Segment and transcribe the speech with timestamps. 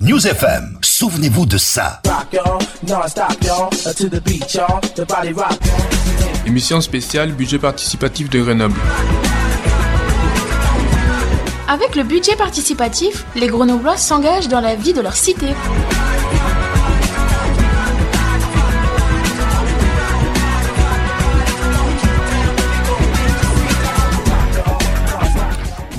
[0.00, 2.00] News FM, souvenez-vous de ça.
[6.46, 8.76] Émission spéciale budget participatif de Grenoble.
[11.66, 15.48] Avec le budget participatif, les Grenoblois s'engagent dans la vie de leur cité.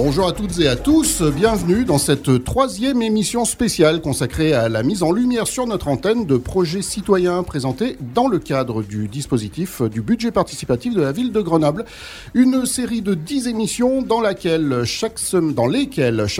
[0.01, 4.81] Bonjour à toutes et à tous, bienvenue dans cette troisième émission spéciale consacrée à la
[4.81, 9.81] mise en lumière sur notre antenne de projets citoyens présentés dans le cadre du dispositif
[9.81, 11.83] du budget participatif de la ville de Grenoble.
[12.33, 15.19] Une série de dix émissions dans, dans lesquelles chaque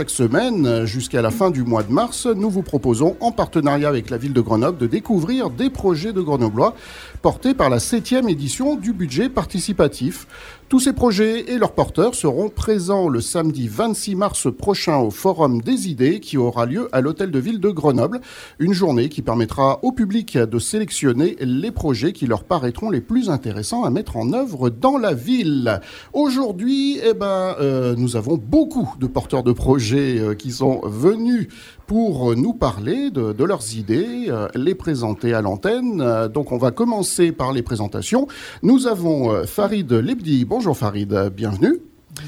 [0.10, 4.18] semaine, jusqu'à la fin du mois de mars, nous vous proposons, en partenariat avec la
[4.18, 6.76] ville de Grenoble, de découvrir des projets de Grenoblois
[7.22, 10.28] portés par la septième édition du budget participatif.
[10.70, 15.62] Tous ces projets et leurs porteurs seront présents le samedi 26 mars prochain au Forum
[15.62, 18.22] des idées qui aura lieu à l'Hôtel de Ville de Grenoble.
[18.60, 23.32] Une journée qui permettra au public de sélectionner les projets qui leur paraîtront les plus
[23.32, 25.82] intéressants à mettre en œuvre dans la ville.
[26.14, 31.48] Aujourd'hui, eh ben, euh, nous avons beaucoup de porteurs de projets euh, qui sont venus
[31.90, 36.02] pour nous parler de, leurs idées, euh, les présenter à l'antenne.
[36.02, 38.28] Euh, donc on va commencer par les présentations.
[38.62, 40.46] Nous avons euh, Farid Lebdi.
[40.46, 41.80] Bonjour Farid, bienvenue.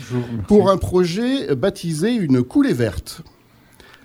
[0.10, 0.28] Bonjour.
[0.48, 3.22] Pour un projet baptisé Une coulée verte.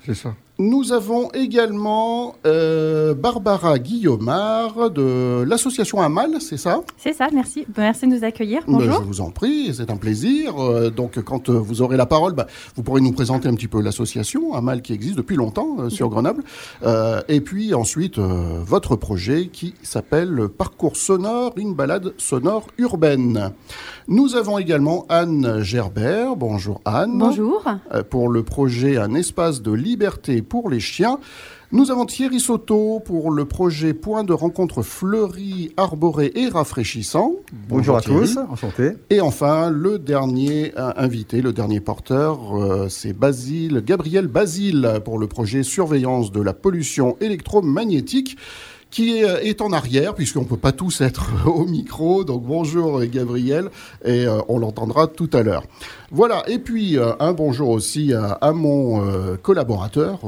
[0.05, 0.34] C'est ça.
[0.59, 6.81] Nous avons également euh, Barbara Guillaumard de l'association Amal, c'est ça?
[6.97, 7.67] C'est ça, merci.
[7.77, 8.62] Merci de nous accueillir.
[8.67, 9.01] Ben, Bonjour.
[9.01, 10.55] je vous en prie, c'est un plaisir.
[10.59, 13.69] Euh, donc, quand euh, vous aurez la parole, bah, vous pourrez nous présenter un petit
[13.69, 16.43] peu l'association Amal qui existe depuis longtemps sur Grenoble.
[17.29, 23.53] et puis ensuite, votre projet qui s'appelle Parcours sonore, une balade sonore urbaine.
[24.09, 26.37] Nous avons également Anne Gerbert.
[26.37, 27.19] Bonjour Anne.
[27.19, 27.65] Bonjour.
[28.09, 31.19] pour le projet Un espace de liberté pour les chiens.
[31.73, 37.33] Nous avons Thierry Soto pour le projet Point de rencontre fleuri, arboré et rafraîchissant.
[37.69, 38.93] Bonjour, à tous, enchanté.
[39.11, 45.19] Et enfin, le dernier euh, invité, le dernier porteur, euh, c'est Basile, Gabriel Basile pour
[45.19, 48.37] le projet Surveillance de la pollution électromagnétique
[48.97, 52.25] qui est en arrière, puisqu'on ne peut pas tous être au micro.
[52.25, 53.69] Donc bonjour Gabriel,
[54.03, 55.65] et euh, on l'entendra tout à l'heure.
[56.11, 60.21] Voilà, et puis euh, un bonjour aussi à, mon euh, collaborateur,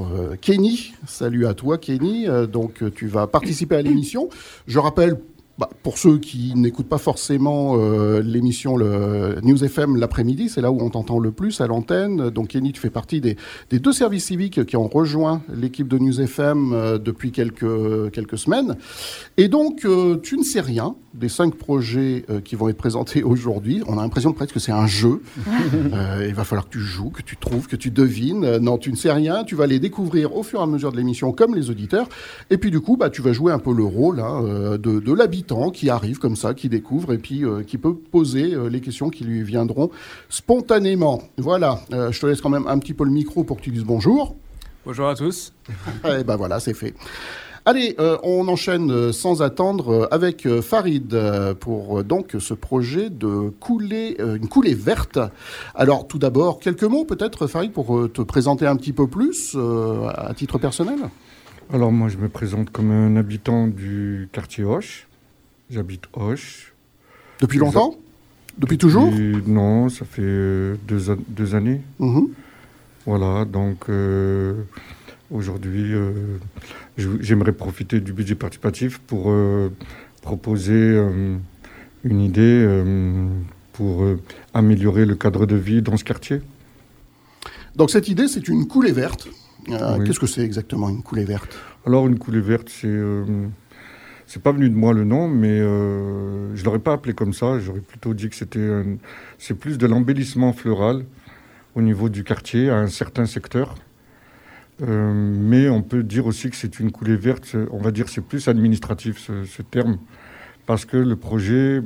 [0.42, 0.92] Kenny.
[1.06, 4.28] Salut à toi Kenny, donc tu vas participer à l'émission.
[4.66, 5.16] Je rappelle
[5.58, 10.70] bah, pour ceux qui n'écoutent pas forcément euh, l'émission le News FM l'après-midi, c'est là
[10.70, 12.30] où on t'entend le plus à l'antenne.
[12.30, 13.36] Donc Kenny, tu fais partie des,
[13.70, 18.38] des, deux services civiques qui ont rejoint l'équipe de News FM euh, depuis quelques, quelques
[18.38, 18.76] semaines.
[19.36, 23.82] Et donc, euh, tu ne sais rien des cinq projets qui vont être présentés aujourd'hui.
[23.88, 25.20] On a l'impression presque que c'est un jeu.
[25.48, 28.58] il va falloir que tu joues, que tu trouves, que tu devines.
[28.58, 29.42] non, tu ne sais rien.
[29.42, 32.08] Tu vas les découvrir au fur et à mesure de l'émission comme les auditeurs.
[32.50, 34.42] Et puis du coup, bah, tu vas jouer un peu le rôle hein,
[34.78, 38.54] de, de l'habitant qui arrive comme ça, qui découvre et puis euh, qui peut poser
[38.54, 39.90] euh, les questions qui lui viendront
[40.28, 41.22] spontanément.
[41.38, 43.70] Voilà, euh, je te laisse quand même un petit peu le micro pour que tu
[43.70, 44.36] dises bonjour.
[44.84, 45.54] Bonjour à tous.
[45.68, 45.72] et
[46.20, 46.94] eh ben voilà, c'est fait.
[47.64, 51.14] Allez, on enchaîne sans attendre avec Farid
[51.60, 55.18] pour donc ce projet de couler, une coulée verte.
[55.74, 60.32] Alors tout d'abord, quelques mots peut-être Farid pour te présenter un petit peu plus à
[60.34, 61.10] titre personnel?
[61.70, 65.07] Alors moi je me présente comme un habitant du quartier Hoche.
[65.70, 66.72] J'habite Hoche.
[67.40, 67.94] Depuis longtemps
[68.56, 69.12] Depuis toujours
[69.46, 71.82] Non, ça fait euh, deux, années.
[71.98, 72.28] Mhm.
[73.04, 74.54] Voilà, donc euh,
[75.30, 76.38] aujourd'hui, euh,
[76.96, 79.32] j'aimerais profiter du budget participatif pour
[80.22, 80.98] proposer
[82.04, 82.82] une idée
[83.72, 84.04] pour
[84.52, 86.40] améliorer le cadre de vie dans ce quartier.
[87.76, 89.28] Donc cette idée, c'est une coulée verte.
[89.66, 91.56] Qu'est-ce que c'est exactement une coulée verte?
[91.86, 92.98] Alors une coulée verte, c'est
[94.28, 97.58] c'est pas venu de moi le nom, mais euh, je l'aurais pas appelé comme ça.
[97.58, 98.84] J'aurais plutôt dit que c'était
[99.38, 101.06] c'est plus de l'embellissement floral
[101.74, 103.74] au niveau du quartier à un certain secteur.
[104.82, 107.56] Euh, mais on peut dire aussi que c'est une coulée verte.
[107.70, 109.98] On va dire c'est plus administratif ce, terme
[110.66, 111.80] parce que le projet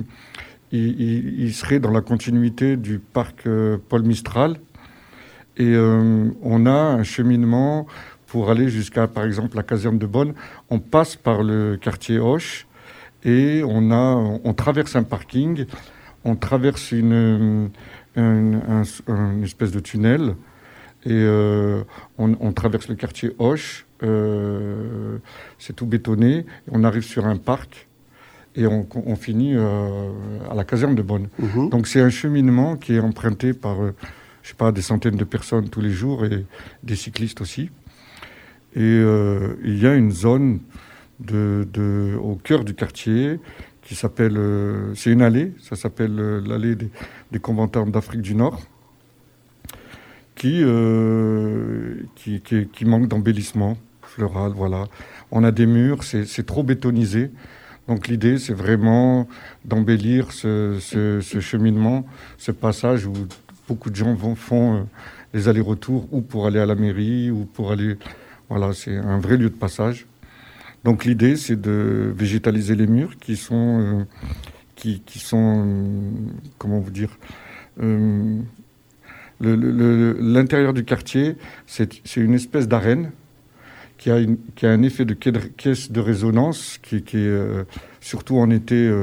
[0.73, 4.56] il, serait dans la continuité du parc euh, Paul Mistral
[5.56, 7.87] et euh, on a un cheminement
[8.32, 10.32] pour aller jusqu'à, par exemple, la caserne de Bonne,
[10.70, 12.67] on passe par le quartier Hoche
[13.25, 15.67] et on, a, on traverse un parking,
[16.25, 17.69] on traverse une,
[18.17, 20.34] une, espèce de tunnel
[21.05, 21.82] et euh,
[22.17, 25.19] on, traverse le quartier Hoche, euh,
[25.58, 27.87] c'est tout bétonné, on arrive sur un parc
[28.56, 30.11] et on, finit euh,
[30.50, 31.29] à la caserne de Bonne.
[31.38, 31.69] Mhm.
[31.69, 33.76] Donc c'est un cheminement qui est emprunté par,
[34.43, 36.46] je sais pas, des centaines de personnes tous les jours et
[36.82, 37.69] des cyclistes aussi.
[38.75, 40.61] Et euh, il y a une zone
[41.31, 43.39] au cœur du quartier
[43.83, 46.91] qui s'appelle, euh, c'est une allée, ça s'appelle euh, l'allée des,
[47.33, 47.41] des
[47.89, 48.61] d'Afrique du Nord,
[50.35, 50.65] qui,
[52.17, 54.53] qui, qui, manque d'embellissement floral.
[54.57, 54.87] Voilà.
[55.31, 57.31] On a des murs, c'est trop bétonisé.
[57.87, 59.29] Donc l'idée, c'est vraiment
[59.65, 62.07] d'embellir ce, ce, cheminement,
[62.39, 63.13] ce passage où
[63.69, 64.89] beaucoup de gens font
[65.33, 67.97] les allers-retours ou pour aller à la mairie ou pour aller...
[68.55, 70.07] Voilà, c'est un vrai lieu de passage.
[70.85, 74.05] Donc l'idée, c'est de végétaliser les murs qui sont, euh,
[74.77, 76.11] qui, sont, euh,
[76.59, 77.17] comment vous dire,
[77.83, 78.43] euh,
[79.41, 83.13] l'intérieur du quartier, c'est une espèce d'arène
[83.97, 84.19] qui a,
[84.55, 87.67] qui a un effet de caisse de résonance qui, est,
[88.03, 88.95] surtout en été,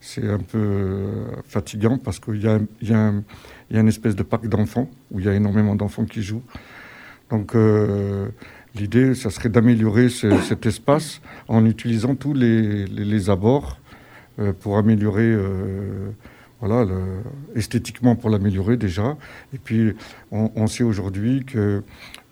[0.00, 3.12] c'est un peu fatigant parce qu'il y a, y, a
[3.72, 6.44] y a une espèce de parc d'enfants où il y a énormément d'enfants qui jouent.
[7.32, 8.28] Donc euh,
[8.76, 13.78] l'idée, ça serait d'améliorer ce, cet espace en utilisant tous les, les, les abords
[14.38, 16.10] euh, pour améliorer, euh,
[16.60, 17.00] voilà, le,
[17.56, 19.16] esthétiquement pour l'améliorer déjà.
[19.54, 19.94] Et puis
[20.30, 21.82] on, on sait aujourd'hui que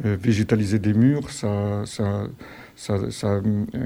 [0.05, 2.25] euh, végétaliser des murs, ça, ça,
[2.77, 3.41] ça, ça, a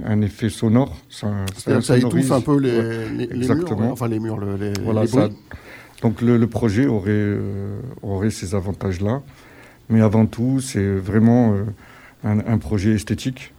[0.06, 0.96] un effet sonore.
[1.08, 4.72] Ça, ça, ça étouffe un peu les, ouais, les, murs, enfin les murs, le, les,
[4.82, 5.28] voilà, les ça,
[6.02, 9.22] donc le, le, projet aurait, euh, aurait ces avantages-là.
[9.88, 11.64] Mais avant tout, c'est vraiment euh,
[12.24, 13.52] un, projet esthétique.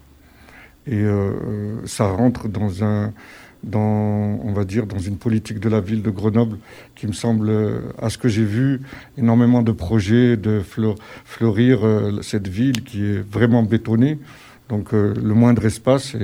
[0.88, 3.12] Et euh, ça rentre dans un,
[3.64, 6.58] dans, on va dire, dans une politique de la ville de Grenoble
[6.96, 7.52] qui me semble,
[8.02, 8.82] à ce que j'ai vu,
[9.18, 10.62] énormément de projets de
[11.26, 14.20] fleurir euh, cette ville qui est vraiment bétonnée.
[14.70, 16.16] Donc euh, le moindre espace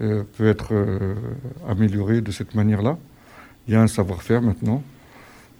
[0.00, 1.14] euh, peut être euh,
[1.68, 2.98] amélioré de cette manière-là.
[3.66, 4.82] Il y a un savoir-faire maintenant.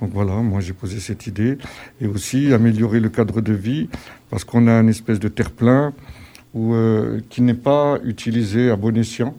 [0.00, 1.59] Donc voilà, moi j'ai posé cette idée.
[2.00, 3.89] Et aussi améliorer le cadre de vie,
[4.31, 5.93] parce qu'on a une espèce de terre-plein
[6.56, 9.35] euh, qui n'est pas utilisé à bon escient,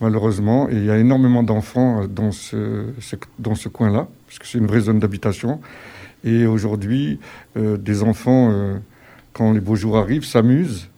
[0.00, 0.68] malheureusement.
[0.68, 2.86] Et il y a énormément d'enfants dans ce,
[3.38, 5.60] dans ce coin-là, parce que c'est une vraie zone d'habitation.
[6.24, 7.18] Et aujourd'hui,
[7.56, 8.76] euh, des enfants, euh,
[9.32, 10.90] quand les beaux jours arrivent, s'amusent,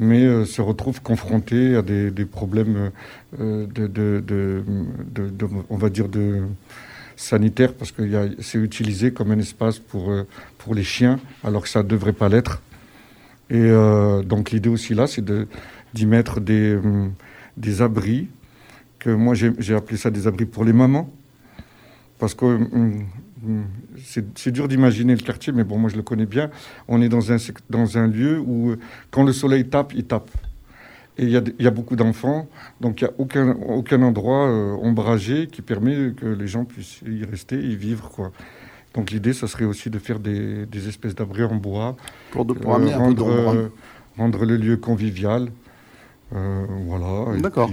[0.00, 2.90] mais euh, se retrouvent confrontés à des, problèmes
[3.38, 4.62] euh, de,
[5.68, 6.42] on va dire, de
[7.20, 8.02] sanitaire parce que
[8.40, 10.26] c'est utilisé comme un espace pour, euh,
[10.58, 12.62] pour les chiens alors que ça ne devrait pas l'être.
[13.50, 15.24] Et euh, donc l'idée aussi là, c'est
[15.92, 16.78] d'y mettre des,
[17.56, 18.28] des abris,
[18.98, 21.10] que moi j'ai appelé ça des abris pour les mamans,
[22.18, 22.58] parce que
[24.04, 26.50] c'est dur d'imaginer le quartier, mais bon, moi je le connais bien.
[26.86, 27.36] On est dans un,
[27.68, 28.76] dans un lieu où
[29.10, 30.30] quand le soleil tape, il tape.
[31.20, 32.48] Et il y, y, a beaucoup d'enfants,
[32.80, 37.02] donc il n'y a aucun, aucun endroit euh, ombragé qui permet que les gens puissent
[37.06, 38.08] y rester y vivre.
[38.08, 38.32] Quoi.
[38.94, 41.94] Donc l'idée, ça serait aussi de faire des, des espèces d'abris en bois,
[42.30, 43.70] pour, de, pour euh, rendre, euh,
[44.16, 45.50] rendre le lieu convivial.
[46.30, 47.36] Voilà.
[47.38, 47.70] D'accord.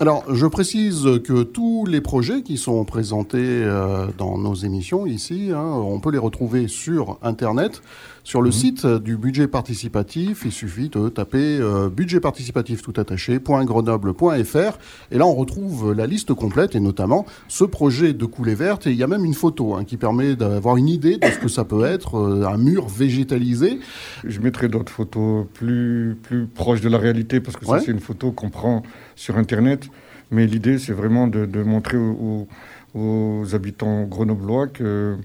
[0.00, 5.50] Alors, je précise que tous les projets qui sont présentés euh, dans nos émissions ici,
[5.52, 7.82] hein, on peut les retrouver sur Internet,
[8.22, 8.52] sur le mmh.
[8.52, 10.42] site du budget participatif.
[10.44, 14.78] Il suffit de taper euh, budget participatif tout attaché.grenoble.fr
[15.10, 18.86] et là on retrouve la liste complète et notamment ce projet de coulée verte.
[18.86, 21.38] Et il y a même une photo hein, qui permet d'avoir une idée de ce
[21.38, 23.80] que ça peut être, euh, un mur végétalisé.
[24.24, 27.78] Je mettrai d'autres photos plus, plus proches de la réalité parce que ouais.
[27.78, 28.82] ça c'est une photo qu'on prend
[29.16, 29.87] sur Internet.
[30.30, 32.46] Mais l'idée, c'est vraiment de, de montrer aux,
[32.94, 35.16] aux, habitants grenoblois que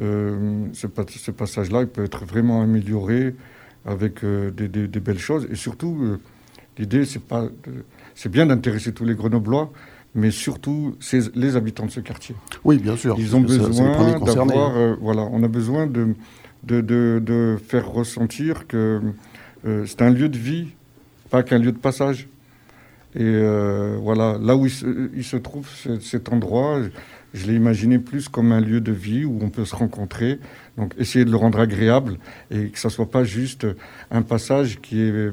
[0.00, 3.34] euh, ce, ce passage-là il peut être vraiment amélioré
[3.86, 5.46] avec euh, des, des, des, belles choses.
[5.50, 6.20] Et surtout, euh,
[6.76, 7.48] l'idée, c'est pas,
[8.14, 9.70] c'est bien d'intéresser tous les grenoblois,
[10.14, 10.96] mais surtout
[11.34, 12.34] les habitants de ce quartier.
[12.64, 13.16] Oui, bien sûr.
[13.18, 16.14] Ils ont besoin d'avoir, euh, voilà, on a besoin de,
[16.64, 19.00] de, de, de faire ressentir que
[19.84, 20.68] c'est un lieu de vie,
[21.28, 22.28] pas qu'un lieu de passage.
[23.16, 25.66] Et euh, voilà, là où il se, il se trouve
[26.00, 26.82] cet endroit,
[27.32, 30.38] je l'ai imaginé plus comme un lieu de vie où on peut se rencontrer.
[30.76, 32.18] Donc essayer de le rendre agréable
[32.50, 33.66] et que ça soit pas juste
[34.10, 35.32] un passage qui est,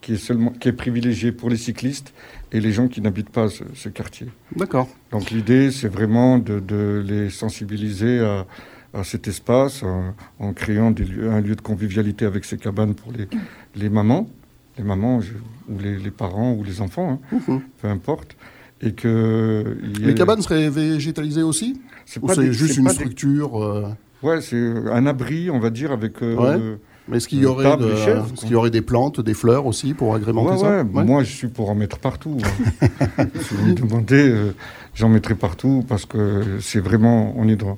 [0.00, 2.14] qui est, seulement, qui est privilégié pour les cyclistes
[2.52, 4.28] et les gens qui n'habitent pas ce, ce quartier.
[4.54, 4.88] D'accord.
[5.10, 8.46] Donc l'idée, c'est vraiment de, de, les sensibiliser à,
[8.92, 12.94] à cet espace en, en créant des lieux, un lieu de convivialité avec ces cabanes
[12.94, 13.26] pour les,
[13.74, 14.28] les mamans
[14.78, 15.32] les mamans je,
[15.68, 17.56] ou les, les, parents ou les enfants, hein, mmh.
[17.80, 18.36] peu importe.
[18.80, 20.14] Et que les ait...
[20.14, 23.88] cabanes seraient végétalisées aussi C'est juste une structure euh...
[24.22, 26.22] Ouais, c'est un abri, on va dire, avec.
[26.22, 26.78] Euh, ouais.
[27.06, 27.84] Mais est-ce qu'il y, aurait de...
[27.84, 31.04] est qu y aurait des plantes, des fleurs aussi pour agrémenter ouais, ça ouais.
[31.04, 32.38] Moi, je suis pour en mettre partout.
[32.42, 33.26] Hein.
[33.42, 34.54] si vous me demandez, euh,
[34.94, 37.76] j'en mettrai partout parce que c'est vraiment, on est dans,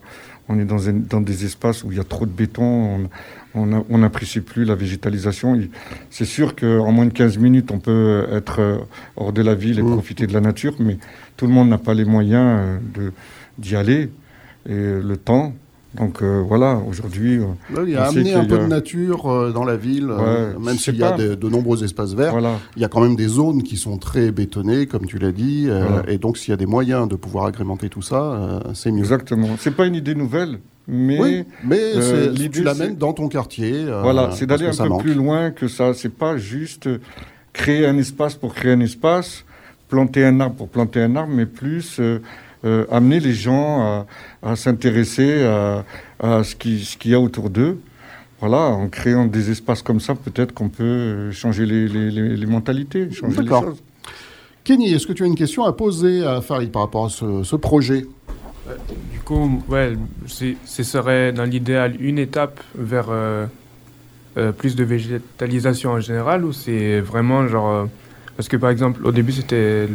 [0.48, 3.08] on est dans, dans des espaces où il y a trop de béton,
[3.54, 5.58] on n'apprécie plus la végétalisation.
[6.10, 8.78] C'est sûr qu'en moins de 15 minutes, on peut être euh,
[9.16, 9.92] hors de la ville et mmh.
[9.92, 10.98] profiter de la nature, mais
[11.36, 12.80] tout le monde n'a pas les moyens
[13.58, 14.10] d'y aller
[14.68, 15.54] et le temps.
[15.94, 17.38] Donc euh, voilà, aujourd'hui.
[17.38, 20.12] Euh, il y a amené un peu de nature euh, dans la ville,
[20.60, 22.34] même s'il y a de, nombreux espaces verts.
[22.76, 25.68] Il y a quand même des zones qui sont très bétonnées, comme tu l'as dit.
[26.08, 29.06] Et donc, s'il y a des moyens de pouvoir agrémenter tout ça, c'est mieux.
[29.06, 29.48] Exactement.
[29.58, 30.58] C'est pas une idée nouvelle.
[30.88, 31.94] Mais, oui, mais
[32.50, 33.86] tu l'amènes dans ton quartier.
[34.02, 35.94] voilà, c'est d'aller un peu plus loin que ça.
[35.94, 36.88] C'est pas juste
[37.52, 39.44] créer un espace pour créer un espace,
[39.88, 42.00] planter un arbre pour planter un arbre, mais plus
[42.66, 44.04] euh, amener les gens
[44.42, 47.78] à, s'intéresser à, ce qu'il ce y a autour d'eux.
[48.40, 53.48] Voilà, en créant des espaces comme ça, peut-être qu'on peut changer les, mentalités, changer les
[53.48, 53.82] choses.
[54.66, 57.54] Kenny, est-ce que tu as une question à poser à Farid par rapport à ce,
[57.56, 58.04] projet?
[59.12, 59.94] Du coup, ouais,
[60.26, 63.46] ce serait dans l'idéal une étape vers euh,
[64.36, 67.88] euh, plus de végétalisation en général ou c'est vraiment genre.
[68.36, 69.88] parce que par exemple, au début, c'était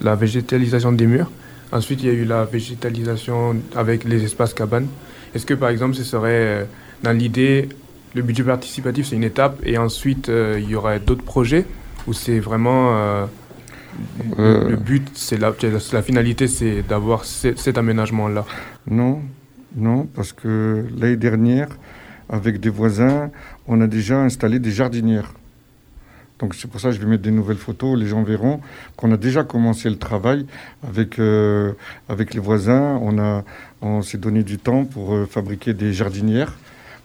[0.00, 1.30] la végétalisation des murs.
[1.74, 4.86] Ensuite, il y a eu la végétalisation avec les espaces cabanes.
[5.34, 6.64] Est-ce que, par exemple, ce serait euh,
[7.02, 7.68] dans l'idée,
[8.14, 11.66] le budget participatif, c'est une étape, et ensuite, euh, il y aurait d'autres projets
[12.06, 12.96] Ou c'est vraiment.
[12.96, 13.26] Euh,
[14.38, 15.52] le but, c'est la,
[15.92, 18.44] la, finalité, c'est d'avoir cet aménagement-là?
[18.88, 19.20] Non,
[19.74, 21.68] non, parce que l'année dernière,
[22.28, 23.30] avec des voisins,
[23.66, 25.32] on a déjà installé des jardinières.
[26.38, 27.98] Donc c'est pour ça que je vais mettre des nouvelles photos.
[27.98, 28.60] Les gens verront
[28.96, 30.46] qu'on a déjà commencé le travail
[30.86, 31.72] avec, euh,
[32.08, 32.98] avec les voisins.
[33.02, 33.44] On, a,
[33.82, 36.52] on s'est donné du temps pour euh, fabriquer des jardinières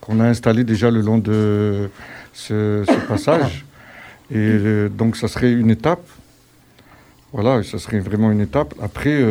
[0.02, 1.90] qu'on a installées déjà le long de
[2.34, 3.66] ce, passage.
[4.32, 6.08] Et euh, donc ça serait une étape.
[7.32, 8.74] Voilà, ça serait vraiment une étape.
[8.82, 9.24] Après,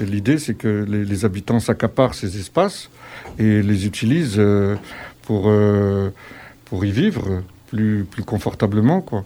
[0.00, 2.90] l'idée, c'est que les, les habitants s'accaparent ces espaces
[3.38, 4.42] et les utilisent
[5.22, 5.48] pour,
[6.64, 9.24] pour y vivre plus, plus confortablement, quoi.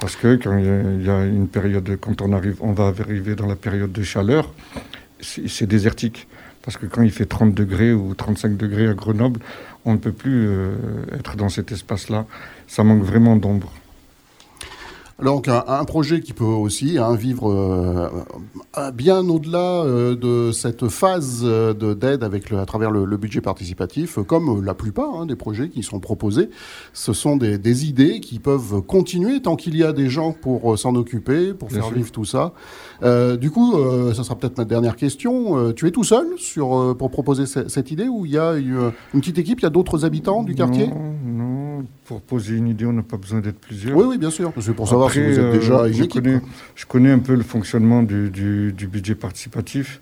[0.00, 3.46] Parce que quand il y, a une période, quand on arrive, on va arriver dans
[3.46, 4.52] la période de chaleur,
[5.20, 6.28] c'est désertique.
[6.62, 9.40] Parce que quand il fait 30 degrés ou 35 degrés à Grenoble,
[9.84, 10.76] on ne peut plus euh,
[11.18, 12.26] être dans cet espace-là.
[12.68, 13.72] Ça manque vraiment d'ombre.
[15.22, 18.08] Donc un, projet qui peut aussi hein, vivre euh,
[18.76, 24.64] euh, bien au-delà euh, de cette phase d'aide avec à travers le, budget participatif, comme
[24.64, 26.50] la plupart hein, des projets qui sont proposés.
[26.92, 30.94] Ce sont des, idées qui peuvent continuer tant qu'il y a des gens pour s'en
[30.94, 32.52] occuper, pour faire vivre tout ça.
[33.02, 33.74] du coup,
[34.14, 35.72] ça sera peut-être ma dernière question.
[35.72, 39.38] tu es tout seul sur, pour proposer cette idée ou il y a une, petite
[39.38, 40.86] équipe, il y a d'autres habitants du quartier?
[40.86, 41.84] Non, non.
[42.08, 43.94] Pour poser une idée, on n'a pas besoin d'être plusieurs.
[43.94, 44.50] Oui, oui, bien sûr.
[44.62, 46.40] C'est pour savoir euh, déjà je Connais,
[46.74, 50.00] je connais un peu le fonctionnement du, budget participatif.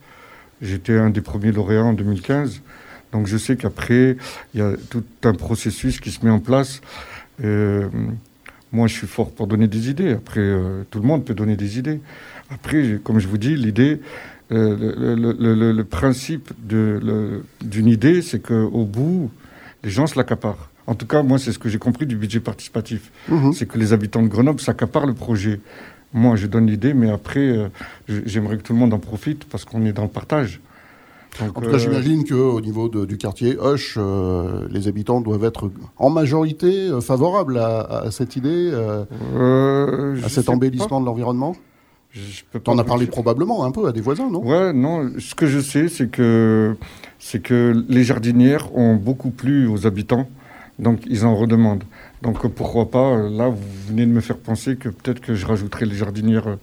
[0.62, 2.62] J'étais un des premiers lauréats en 2015.
[3.10, 4.16] Donc je sais qu'après,
[4.54, 6.80] il y a tout un processus qui se met en place.
[7.42, 7.88] Euh,
[8.70, 10.12] moi, je suis fort pour donner des idées.
[10.12, 12.00] Après, euh, tout le monde peut donner des idées.
[12.50, 14.00] Après, comme je vous dis, l'idée,
[14.50, 19.28] le, principe d'une idée, c'est qu'au bout,
[19.82, 20.70] les gens se l'accaparent.
[20.86, 23.10] En tout cas, moi, c'est ce que j'ai compris du budget participatif.
[23.28, 23.52] Mhm.
[23.52, 25.60] C'est que les habitants de Grenoble s'accaparent le projet.
[26.12, 27.68] Moi, je donne l'idée, mais après, euh,
[28.08, 30.60] j'aimerais que tout le monde en profite parce qu'on est dans le partage.
[31.40, 35.70] en tout cas, euh, j'imagine qu'au niveau du quartier Hoche, euh, les habitants doivent être
[35.98, 41.56] en majorité favorables à, cette idée, à cet embellissement de l'environnement
[42.52, 44.44] tu en as parlé probablement un peu à des voisins, non?
[44.44, 45.10] Ouais, non.
[45.18, 46.76] Ce que je sais, c'est que,
[47.18, 50.28] c'est que les jardinières ont beaucoup plu aux habitants.
[50.78, 51.84] Donc ils en redemandent.
[52.22, 55.86] Donc pourquoi pas, là vous venez de me faire penser que peut-être que je rajouterai
[55.86, 56.56] les jardinières euh,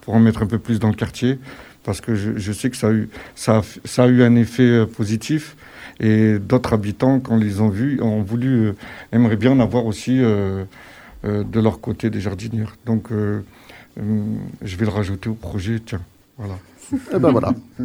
[0.00, 1.38] pour en mettre un peu plus dans le quartier,
[1.84, 4.86] parce que je, sais que ça a, eu, ça, ça a eu un effet euh,
[4.86, 5.56] positif.
[6.02, 8.72] Et d'autres habitants, quand ils les ont vus, ont voulu, euh,
[9.12, 12.76] aimeraient bien en avoir aussi de leur côté des jardinières.
[12.86, 16.00] Donc je vais le rajouter au projet, tiens,
[16.38, 16.54] voilà.
[16.92, 17.52] Et eh ben voilà.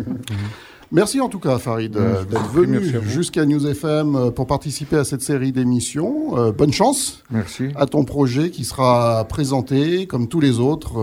[0.91, 5.03] Merci en tout cas, Farid, euh, d'être venu jusqu'à News FM euh, pour participer à
[5.03, 6.37] cette série d'émissions.
[6.37, 7.69] Euh, bonne chance Merci.
[7.75, 10.99] à ton projet qui sera présenté, comme tous les autres,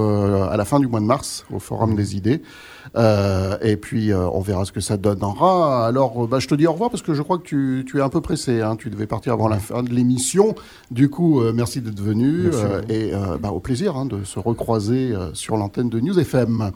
[0.51, 2.43] à la fin du mois de mars au Forum des idées.
[2.97, 5.87] Euh, et puis, euh, on verra ce que ça donnera.
[5.87, 8.03] Alors, bah, je te dis au revoir parce que je crois que tu, tu es
[8.03, 8.61] un peu pressé.
[8.61, 8.77] Hein.
[8.77, 10.55] Tu devais partir avant la fin de l'émission.
[10.91, 12.51] Du coup, euh, merci d'être venu.
[12.89, 16.71] et bah, au plaisir hein, de se recroiser sur l'antenne de News FM.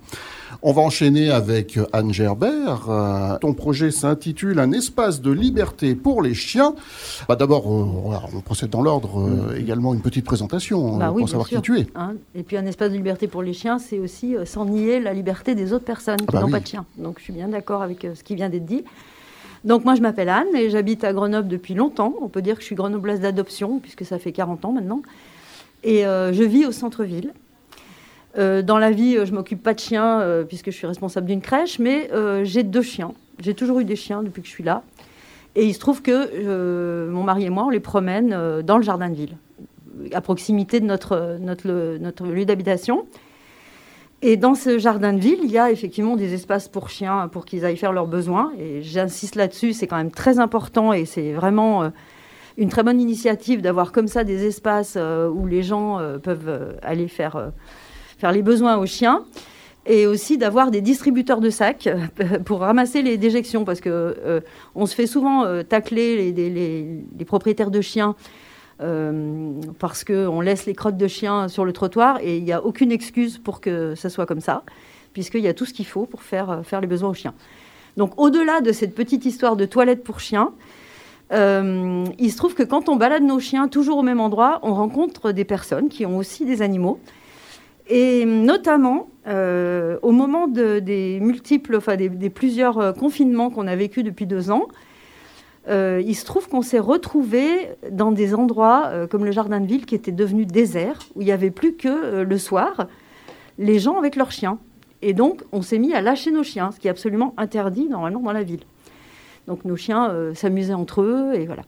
[0.63, 2.89] On va enchaîner avec Anne Gerbert.
[3.41, 6.75] ton projet s'intitule Un espace de liberté pour les chiens.
[7.29, 9.29] Bah, D'abord, on procède dans l'ordre.
[9.59, 11.87] également une petite présentation bah pour savoir qui tu es.
[11.95, 12.15] Hein.
[12.35, 15.55] et puis, un espace de liberté pour les chiens, c'est aussi sans nier la liberté
[15.55, 16.85] des autres personnes qui ah bah n'ont pas de chien.
[16.97, 18.85] Donc je suis bien d'accord avec euh, ce qui vient d'être dit.
[19.65, 22.15] Donc moi je m'appelle Anne et j'habite à Grenoble depuis longtemps.
[22.21, 25.03] On peut dire que je suis grenobloise d'adoption puisque ça fait 40 ans maintenant.
[25.83, 27.33] Et euh, je vis au centre-ville.
[28.39, 31.79] Euh, dans la vie, je m'occupe pas de chiens puisque je suis responsable d'une crèche,
[31.79, 32.11] mais
[32.45, 33.13] j'ai deux chiens.
[33.41, 34.83] J'ai toujours eu des chiens depuis que je suis là.
[35.55, 39.09] Et il se trouve que mon mari et moi, on les promène dans le jardin
[39.09, 39.37] de ville,
[40.13, 43.07] à proximité de notre, notre, notre lieu d'habitation.
[44.23, 47.45] Et dans ce jardin de ville, il y a effectivement des espaces pour chiens, pour
[47.45, 48.53] qu'ils aillent faire leurs besoins.
[48.59, 51.89] Et j'insiste là-dessus, c'est quand même très important et c'est vraiment euh,
[52.57, 56.79] une très bonne initiative d'avoir comme ça des espaces euh, où les gens euh, peuvent
[56.83, 57.53] aller faire,
[58.19, 59.25] faire les besoins aux chiens.
[59.89, 61.89] Et aussi d'avoir des distributeurs de sacs
[62.45, 64.43] pour ramasser les déjections, parce que
[64.75, 68.17] on se fait souvent tacler les propriétaires de chiens
[68.83, 72.63] euh, parce qu'on laisse les crottes de chiens sur le trottoir et il n'y a
[72.63, 74.65] aucune excuse pour que ça soit comme ça,
[75.15, 77.33] puisqu'il y a tout ce qu'il faut pour faire, euh, faire les besoins aux chiens.
[77.97, 80.53] Donc au-delà de cette petite histoire de toilette pour chiens,
[81.33, 84.75] euh, il se trouve que quand on balade nos chiens toujours au même endroit, on
[84.75, 87.01] rencontre des personnes qui ont aussi des animaux.
[87.89, 94.27] Et notamment, au moment des multiples, enfin des, des plusieurs confinements qu'on a vécu depuis
[94.27, 94.67] deux ans,
[95.69, 99.67] euh, il se trouve qu'on s'est retrouvé dans des endroits euh, comme le jardin de
[99.67, 102.87] ville qui était devenu désert, où il n'y avait plus que euh, le soir
[103.59, 104.59] les gens avec leurs chiens.
[105.03, 108.21] Et donc, on s'est mis à lâcher nos chiens, ce qui est absolument interdit normalement
[108.21, 108.61] dans la ville.
[109.47, 111.63] Donc, nos chiens s'amusaient entre eux, et voilà.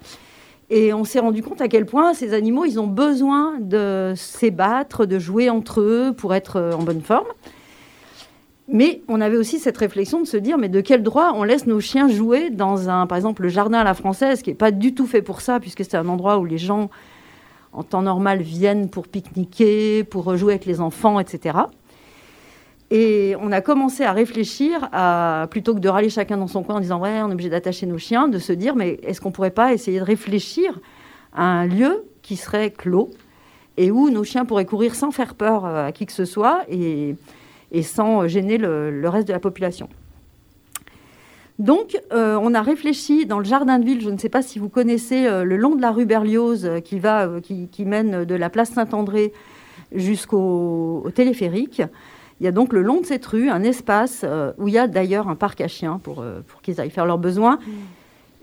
[0.68, 5.06] Et on s'est rendu compte à quel point ces animaux, ils ont besoin de s'ébattre,
[5.06, 7.28] de jouer entre eux pour être en bonne forme.
[8.70, 11.66] Mais on avait aussi cette réflexion de se dire, mais de quel droit on laisse
[11.66, 14.70] nos chiens jouer dans un, par exemple, le jardin à la française, qui n'est pas
[14.70, 16.90] du tout fait pour ça, puisque c'est un endroit où les gens,
[17.72, 21.60] en temps normal, viennent pour pique-niquer, pour jouer avec les enfants, etc.
[22.90, 26.76] Et on a commencé à réfléchir à, plutôt que de râler chacun dans son coin
[26.76, 29.30] en disant, ouais, on est obligé d'attacher nos chiens, de se dire, mais est-ce qu'on
[29.30, 30.78] ne pourrait pas essayer de réfléchir
[31.34, 33.08] à un lieu qui serait clos
[33.78, 37.14] et où nos chiens pourraient courir sans faire peur à qui que ce soit et
[37.72, 39.88] et sans gêner le, reste de la population.
[41.58, 44.60] Donc, euh, on a réfléchi dans le jardin de ville, je ne sais pas si
[44.60, 48.34] vous connaissez euh, le long de la rue Berlioz euh, qui, va, qui, mène de
[48.36, 49.32] la place Saint-André
[49.92, 51.82] jusqu'au téléphérique.
[52.40, 54.24] Il y a donc le long de cette rue un espace
[54.58, 57.18] où il y a d'ailleurs un parc à chiens pour, pour qu'ils aillent faire leurs
[57.18, 57.70] besoins mmh.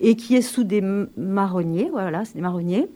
[0.01, 0.81] et qui est sous des
[1.15, 2.89] marronniers, voilà, c'est des marronniers,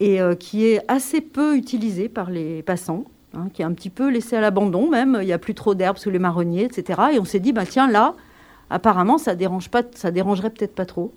[0.00, 3.04] et qui est assez peu utilisé par les passants.
[3.34, 5.18] Hein, qui est un petit peu laissé à l'abandon même.
[5.20, 7.00] Il n'y a plus trop d'herbes sous les marronniers, etc.
[7.12, 8.14] Et on s'est dit, bah, tiens, là,
[8.70, 11.12] apparemment, ça, dérange pas, ça dérangerait peut-être pas trop.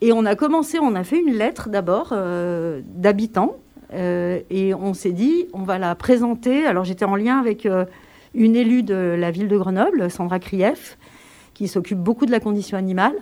[0.00, 3.56] Et on a commencé, on a fait une lettre d'abord euh, d'habitants.
[3.92, 6.66] Euh, et on s'est dit, on va la présenter.
[6.66, 7.84] Alors j'étais en lien avec euh,
[8.34, 10.98] une élue de la ville de Grenoble, Sandra Krief,
[11.52, 13.14] qui s'occupe beaucoup de la condition animale.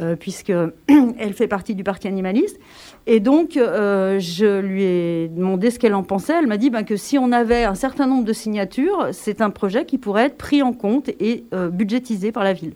[0.00, 0.72] Euh, puisqu'elle
[1.34, 2.58] fait partie du parc animaliste.
[3.06, 6.32] Et donc, euh, je lui ai demandé ce qu'elle en pensait.
[6.38, 9.50] Elle m'a dit ben, que si on avait un certain nombre de signatures, c'est un
[9.50, 12.72] projet qui pourrait être pris en compte et euh, budgétisé par la ville.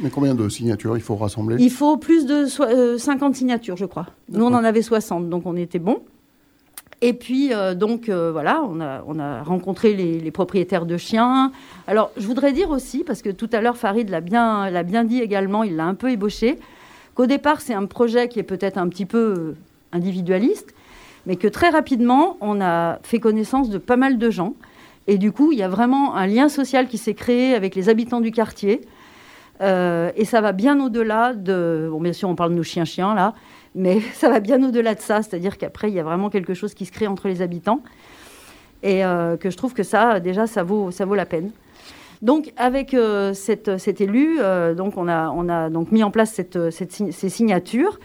[0.00, 1.56] Mais combien de signatures il faut rassembler?
[1.58, 2.46] Il faut plus de
[2.96, 4.06] 50 signatures, je crois.
[4.30, 6.02] Nous, on en avait 60, donc on était bon.
[7.04, 11.50] Et puis, euh, donc, euh, voilà, on a, on a rencontré les, propriétaires de chiens.
[11.88, 15.20] Alors, je voudrais dire aussi, parce que tout à l'heure, Farid l'a bien, bien dit
[15.20, 16.60] également, il l'a un peu ébauché,
[17.16, 19.56] qu'au départ, c'est un projet qui est peut-être un petit peu euh,
[19.90, 20.74] individualiste,
[21.26, 24.54] mais que très rapidement, on a fait connaissance de pas mal de gens.
[25.08, 27.88] Et du coup, il y a vraiment un lien social qui s'est créé avec les
[27.88, 28.80] habitants du quartier.
[29.60, 31.88] et ça va bien au-delà de...
[31.90, 33.34] Bon, bien sûr, on parle de nos chiens-chiens, là,
[33.74, 36.74] mais ça va bien au-delà de ça, c'est-à-dire qu'après, il y a vraiment quelque chose
[36.74, 37.82] qui se crée entre les habitants.
[38.82, 41.50] Et euh, que je trouve que ça, déjà, ça vaut, ça vaut la peine.
[42.20, 46.10] Donc, avec euh, cette, cet élu, euh, donc on, a, on a donc mis en
[46.10, 48.00] place cette, cette, ces signatures.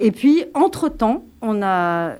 [0.00, 2.14] Et puis, entre-temps, on a,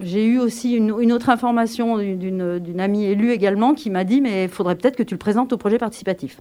[0.00, 4.44] j'ai eu aussi une, une autre information d'une amie élue également qui m'a dit mais
[4.44, 6.38] il faudrait peut-être que tu le présentes au projet participatif.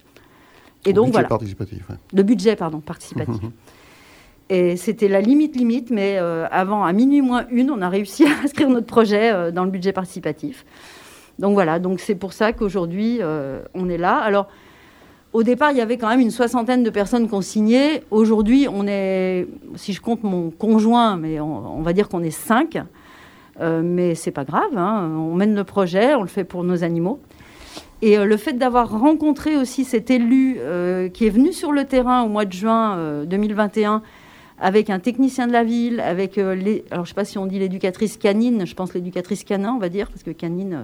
[0.85, 1.27] Et donc, budget voilà.
[1.29, 1.87] participatif.
[2.11, 3.41] De budget, pardon, participatif.
[4.49, 8.25] Et c'était la limite limite, mais euh, avant, à minuit moins une, on a réussi
[8.25, 10.65] à inscrire notre projet euh, dans le budget participatif.
[11.39, 14.17] Donc voilà, donc c'est pour ça qu'aujourd'hui, euh, on est là.
[14.17, 14.47] Alors,
[15.31, 18.03] au départ, il y avait quand même une soixantaine de personnes signé.
[18.11, 22.77] Aujourd'hui, on est, si je compte mon conjoint, mais on, va dire qu'on est cinq.
[23.59, 25.09] mais c'est pas grave, hein.
[25.17, 27.19] on mène le projet, on le fait pour nos animaux.
[28.03, 30.59] Et le fait d'avoir rencontré aussi cet élu
[31.13, 34.03] qui est venu sur le terrain au mois de juin 2021
[34.63, 37.45] avec un technicien de la ville, avec euh, les, alors je sais pas si on
[37.45, 40.83] dit l'éducatrice canine, je pense l'éducatrice canin, on va dire, parce que canine, euh,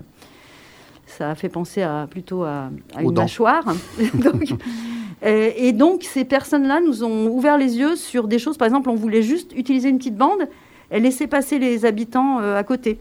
[1.06, 3.64] ça a fait penser à, plutôt à, une mâchoire.
[5.26, 8.58] Et, donc, ces personnes-là nous ont ouvert les yeux sur des choses.
[8.58, 10.48] Par exemple, on voulait juste utiliser une petite bande
[10.92, 13.00] et laisser passer les habitants à côté.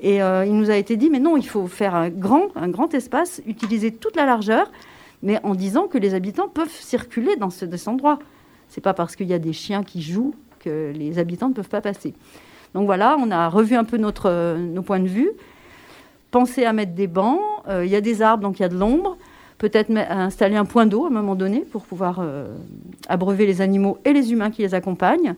[0.00, 2.94] Et il nous a été dit, mais non, il faut faire un grand, un grand
[2.94, 4.70] espace, utiliser toute la largeur,
[5.24, 8.20] mais en disant que les habitants peuvent circuler dans, ce, cet endroit.
[8.68, 11.68] C'est pas parce qu'il y a des chiens qui jouent que les habitants ne peuvent
[11.68, 12.14] pas passer.
[12.74, 15.30] Donc voilà, on a revu un peu notre, nos points de vue,
[16.30, 17.40] pensé à mettre des bancs.
[17.68, 19.16] Euh, il y a des arbres, donc il y a de l'ombre.
[19.58, 22.54] Peut-être installer un point d'eau à un moment donné pour pouvoir euh,
[23.08, 25.34] abreuver les animaux et les humains qui les accompagnent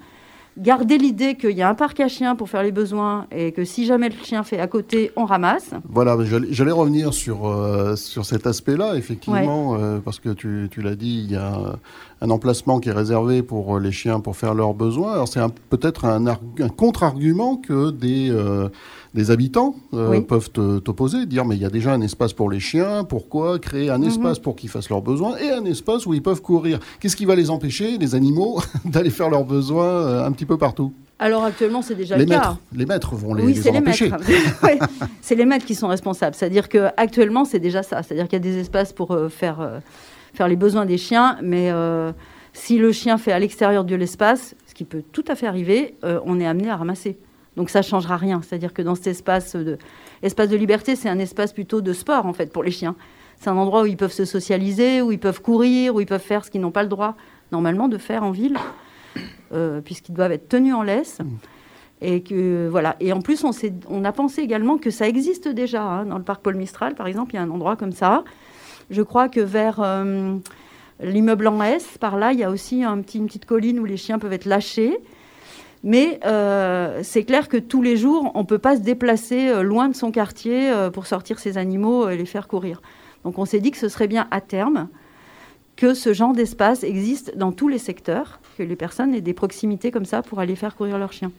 [0.59, 3.65] garder l'idée qu'il y a un parc à chiens pour faire les besoins et que
[3.65, 5.71] si jamais le chien fait à côté, on ramasse.
[5.89, 6.17] Voilà,
[6.51, 11.25] j'allais revenir sur, euh, sur cet aspect-là, effectivement, euh, parce que tu, tu l'as dit,
[11.25, 11.79] il y a
[12.21, 15.13] un emplacement qui est réservé pour les chiens pour faire leurs besoins.
[15.13, 15.41] Alors c'est
[15.71, 18.69] peut-être un, un contre-argument que des euh,
[19.19, 22.61] des habitants euh, peuvent t'opposer, dire mais il y a déjà un espace pour les
[22.61, 24.09] chiens, pourquoi créer un mhm.
[24.09, 27.25] espace pour qu'ils fassent leurs besoins et un espace où ils peuvent courir Qu'est-ce qui
[27.25, 30.93] va les empêcher, les animaux, d'aller faire leurs besoins euh, un petit peu partout?
[31.19, 32.59] Alors actuellement, c'est déjà les le maîtres, cas.
[32.73, 34.13] Les maîtres vont les, oui, les empêcher.
[34.63, 34.79] oui,
[35.21, 36.37] c'est les maîtres qui sont responsables.
[36.37, 38.05] C'est-à-dire qu'actuellement, c'est déjà ça.
[38.05, 39.81] C'est-à-dire qu'il y a des espaces pour euh, faire,
[40.33, 41.73] faire les besoins des chiens, mais
[42.53, 45.97] si le chien fait à l'extérieur de l'espace, ce qui peut tout à fait arriver,
[46.25, 47.19] on est amené à ramasser.
[47.59, 48.41] Donc ça ne changera rien.
[48.41, 49.79] C'est-à-dire que dans cet espace de,
[50.23, 52.95] espace de liberté, c'est un espace plutôt de sport, en fait, pour les chiens.
[53.41, 56.23] C'est un endroit où ils peuvent se socialiser, où ils peuvent courir, où ils peuvent
[56.23, 57.17] faire ce qu'ils n'ont pas le droit,
[57.51, 58.57] normalement, de faire en ville,
[59.53, 61.19] euh, puisqu'ils doivent être tenus en laisse.
[62.01, 62.95] Et, que, voilà.
[63.01, 63.51] et en plus, on,
[63.89, 65.83] on a pensé également que ça existe déjà.
[65.83, 66.07] Hein.
[66.07, 68.23] Dans le parc Paul Mistral, par exemple, il y a un endroit comme ça.
[68.89, 70.37] Je crois que vers euh,
[71.01, 73.85] l'immeuble en S, par là, il y a aussi un petit, une petite colline où
[73.85, 74.97] les chiens peuvent être lâchés.
[75.85, 79.63] Mais euh, c'est clair que tous les jours, on ne peut pas se déplacer euh,
[79.63, 82.83] loin de son quartier euh, pour sortir ses animaux et les faire courir.
[83.25, 84.89] Donc on s'est dit que ce serait bien à terme
[85.77, 89.93] que ce genre d'espace existe dans tous les secteurs, que les personnes aient des proximités
[89.93, 91.31] comme ça pour aller faire courir leurs chiens.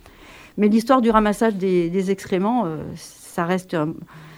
[0.58, 3.76] Mais l'histoire du ramassage des, excréments, ça, reste,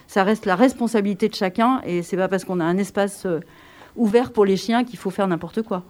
[0.07, 3.27] ça reste la responsabilité de chacun et c'est pas parce qu'on a un espace
[3.95, 5.83] ouvert pour les chiens qu'il faut faire n'importe quoi.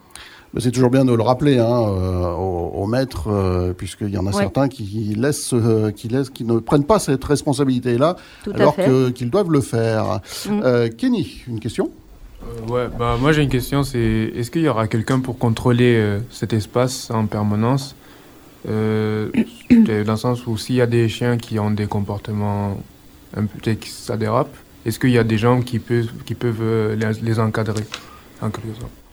[0.58, 4.32] C'est toujours bien de le rappeler hein, euh, aux, maîtres, euh, puisqu'il y en a
[4.32, 8.16] certains qui laissent, euh, qui laissent, qui ne prennent pas cette responsabilité-là,
[8.54, 8.76] alors
[9.14, 10.20] qu'ils doivent le faire.
[10.48, 10.88] Mm.
[10.98, 11.90] Kenny, une question?
[12.68, 16.52] Ouais, bah moi j'ai une question, c'est est-ce qu'il y aura quelqu'un pour contrôler cet
[16.52, 17.94] espace en permanence?
[18.66, 19.32] Dans
[19.70, 22.76] le sens où s'il y a des chiens qui ont des comportements
[23.36, 26.94] un peu qui ça dérape, est-ce qu'il y a des gens qui peuvent, qui peuvent
[26.94, 27.84] les, les encadrer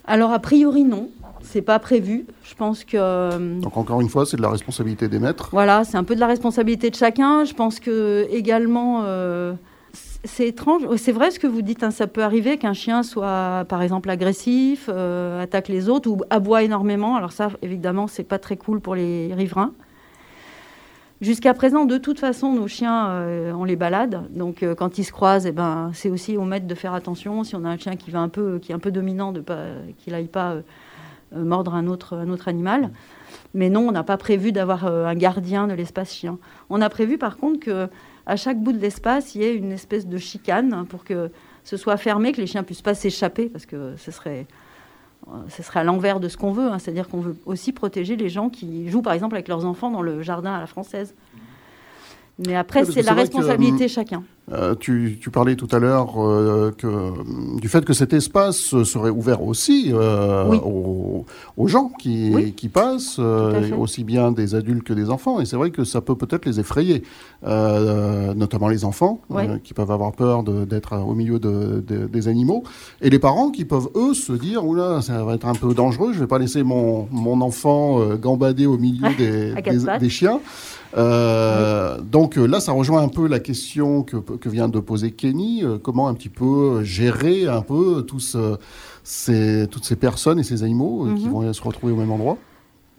[0.06, 1.10] alors a priori non
[1.42, 2.26] c'est pas prévu.
[2.44, 2.98] Je pense que.
[2.98, 5.50] Euh, Donc encore une fois, c'est de la responsabilité des maîtres.
[5.52, 7.44] Voilà, c'est un peu de la responsabilité de chacun.
[7.44, 9.02] Je pense que également.
[9.06, 9.54] Euh,
[10.26, 13.64] c'est étrange, c'est vrai ce que vous dites, hein, ça peut arriver qu'un chien soit
[13.70, 17.16] par exemple agressif, euh, attaque les autres ou aboie énormément.
[17.16, 19.72] Alors ça, évidemment, c'est pas très cool pour les riverains.
[21.22, 24.24] Jusqu'à présent, de toute façon, nos chiens, on les balade.
[24.32, 27.44] Donc, quand ils se croisent, eh ben, c'est aussi au maître de faire attention.
[27.44, 29.42] Si on a un chien qui va un peu, qui est un peu dominant, de
[29.42, 29.66] pas,
[29.98, 30.62] qu'il n'aille pas
[31.36, 32.90] euh, mordre un autre, animal.
[33.54, 36.40] Mais non, on n'a pas prévu d'avoir euh, un gardien de l'espace chien.
[36.72, 37.88] On a prévu par contre que
[38.26, 41.30] à chaque bout de l'espace, il y ait une espèce de chicane pour que
[41.64, 44.54] ce soit fermé, que les chiens puissent pas s'échapper, parce que ce serait, euh,
[45.50, 46.72] ce serait à l'envers de ce qu'on veut.
[46.72, 46.80] Hein.
[46.80, 50.02] C'est-à-dire qu'on veut aussi protéger les gens qui jouent par exemple avec leurs enfants dans
[50.02, 51.14] le jardin à la française.
[52.48, 54.24] Mais après, c'est la responsabilité de chacun.
[54.52, 56.72] Euh, tu, parlais tout à l'heure euh,
[57.62, 60.46] du fait que cet espace serait ouvert aussi euh,
[61.56, 65.40] aux, gens qui, qui passent, aussi bien des adultes que des enfants.
[65.40, 67.04] Et c'est vrai que ça peut peut-être les effrayer,
[67.44, 69.22] notamment les enfants
[69.64, 72.64] qui peuvent avoir peur d'être au milieu de, des animaux,
[73.02, 76.14] et les parents qui peuvent eux se dire oula ça va être un peu dangereux,
[76.14, 79.54] je vais pas laisser mon, mon enfant gambader au milieu des,
[80.00, 80.40] des chiens.
[80.96, 85.64] Donc là, ça rejoint un peu la question que, que vient de poser Kenny.
[85.64, 88.38] Euh, comment un petit peu gérer un peu tous,
[89.04, 91.32] ces, toutes ces personnes et ces animaux qui mhm.
[91.32, 92.38] vont se retrouver au même endroit?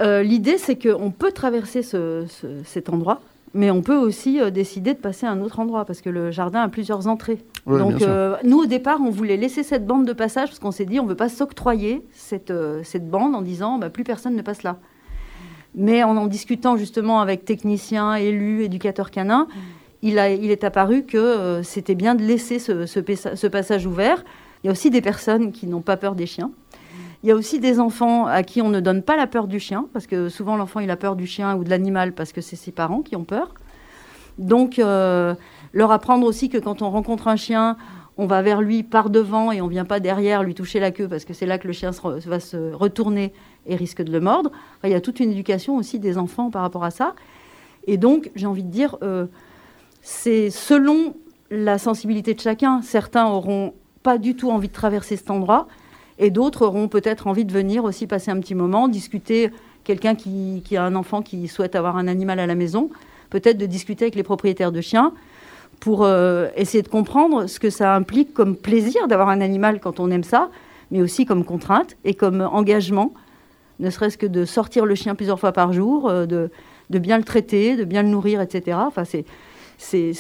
[0.03, 2.25] L'idée, c'est qu'on peut traverser ce,
[2.65, 3.21] cet endroit,
[3.53, 6.63] mais on peut aussi décider de passer à un autre endroit parce que le jardin
[6.63, 7.45] a plusieurs entrées.
[7.67, 8.03] Donc
[8.43, 11.05] nous, au départ, on voulait laisser cette bande de passage parce qu'on s'est dit on
[11.05, 12.51] ne veut pas s'octroyer cette,
[12.83, 14.79] cette bande en disant bah, plus personne ne passe là.
[15.75, 19.47] Mais en en discutant justement avec techniciens, élus, éducateurs canins,
[20.03, 24.25] il, a, il est apparu que euh, c'était bien de laisser ce, ce, passage ouvert.
[24.63, 26.51] Il y a aussi des personnes qui n'ont pas peur des chiens.
[27.23, 29.61] Il y a aussi des enfants à qui on ne donne pas la peur du
[29.61, 32.41] chien, parce que souvent l'enfant il a peur du chien ou de l'animal parce que
[32.41, 33.53] c'est ses parents qui ont peur.
[34.39, 35.35] Donc euh,
[35.75, 37.77] leur apprendre aussi que quand on rencontre un chien,
[38.17, 41.09] on va vers lui par devant et on vient pas derrière lui toucher la queue
[41.09, 41.91] parce que c'est là que le chien
[42.27, 43.35] va se retourner
[43.67, 44.51] et risque de le mordre.
[44.85, 47.15] il y a toute une éducation aussi des enfants par rapport à ça.
[47.87, 49.27] Et donc, j'ai envie de dire, euh,
[50.03, 51.15] c'est selon
[51.51, 52.83] la sensibilité de chacun.
[52.83, 55.67] Certains auront pas du tout envie de traverser cet endroit
[56.19, 59.51] et d'autres auront peut-être envie de venir aussi passer un petit moment, discuter.
[59.85, 62.91] Quelqu'un qui, a un enfant qui souhaite avoir un animal à la maison,
[63.31, 65.13] peut-être de discuter avec les propriétaires de chiens
[65.81, 69.99] pour euh, essayer de comprendre ce que ça implique comme plaisir d'avoir un animal quand
[69.99, 70.51] on aime ça,
[70.91, 73.15] mais aussi comme contrainte et comme engagement,
[73.79, 76.51] ne serait-ce que de sortir le chien plusieurs fois par jour, euh, de,
[76.91, 78.77] de, bien le traiter, de bien le nourrir, etc.
[78.81, 79.25] Enfin, c'est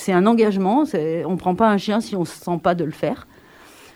[0.08, 0.84] un engagement.
[0.94, 3.26] On ne prend pas un chien si on ne se sent pas de le faire.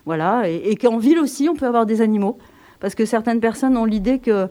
[0.06, 0.48] Voilà.
[0.48, 2.38] Et, qu'en ville aussi, on peut avoir des animaux.
[2.80, 4.48] Parce que certaines personnes ont l'idée que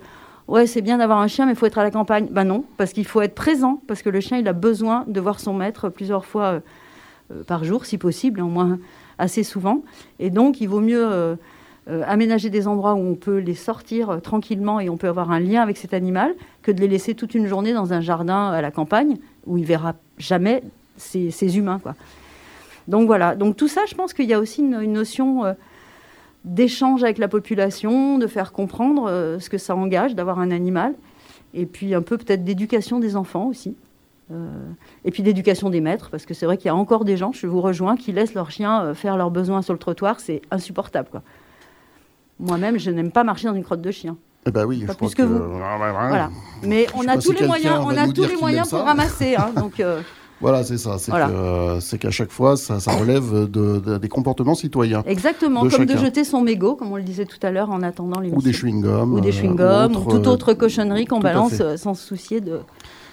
[0.47, 2.27] ouais, c'est bien d'avoir un chien, mais il faut être à la campagne.
[2.31, 5.19] Ben non, parce qu'il faut être présent, parce que le chien, il a besoin de
[5.19, 6.59] voir son maître plusieurs fois euh,
[7.31, 8.79] euh, par jour, si possible, au moins
[9.19, 9.83] assez souvent.
[10.19, 11.35] Et donc, il vaut mieux euh,
[11.87, 15.61] aménager des endroits où on peut les sortir tranquillement et on peut avoir un lien
[15.61, 18.71] avec cet animal que de les laisser toute une journée dans un jardin à la
[18.71, 20.63] campagne où il verra jamais
[21.03, 21.79] ces, humains.
[21.79, 21.95] Quoi.
[22.87, 23.35] Donc voilà.
[23.35, 25.55] Donc tout ça, je pense qu'il y a aussi une, notion
[26.43, 30.93] d'échange avec la population, de faire comprendre ce que ça engage d'avoir un animal,
[31.53, 33.75] et puis un peu peut-être d'éducation des enfants aussi.
[34.31, 34.47] Euh,
[35.03, 37.31] et puis d'éducation des maîtres, parce que c'est vrai qu'il y a encore des gens,
[37.33, 40.41] je vous rejoins, qui laissent leurs chiens euh, faire leurs besoins sur le trottoir, c'est
[40.49, 41.09] insupportable.
[41.11, 41.21] Quoi.
[42.39, 44.17] Moi-même, je n'aime pas marcher dans une crotte de chien.
[44.45, 45.39] Eh ben oui, pas plus que, vous.
[45.39, 46.29] Voilà.
[46.63, 49.35] Mais on a tous les moyens, on a tous les moyens pour ramasser.
[49.35, 50.01] Hein, donc, euh,
[50.43, 50.97] Voilà, c'est ça.
[51.79, 55.03] C'est qu'à chaque fois, ça, relève de, des comportements citoyens.
[55.07, 58.19] Exactement, comme de jeter son mégot, comme on le disait tout à l'heure, en attendant
[58.19, 59.11] les Ou des chewing-gums.
[59.13, 62.59] Ou des chewing-gums, ou, toute autre cochonnerie qu'on balance sans se soucier de,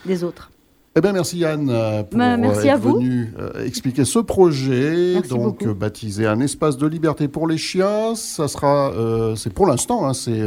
[0.04, 0.50] des autres.
[0.96, 5.20] Eh bien, merci Yann euh, pour bah, merci euh, être venu euh, expliquer ce projet,
[5.22, 8.16] donc baptisé un espace de liberté pour les chiens.
[8.16, 8.92] Ça sera,
[9.36, 10.42] c'est pour l'instant, hein, c'est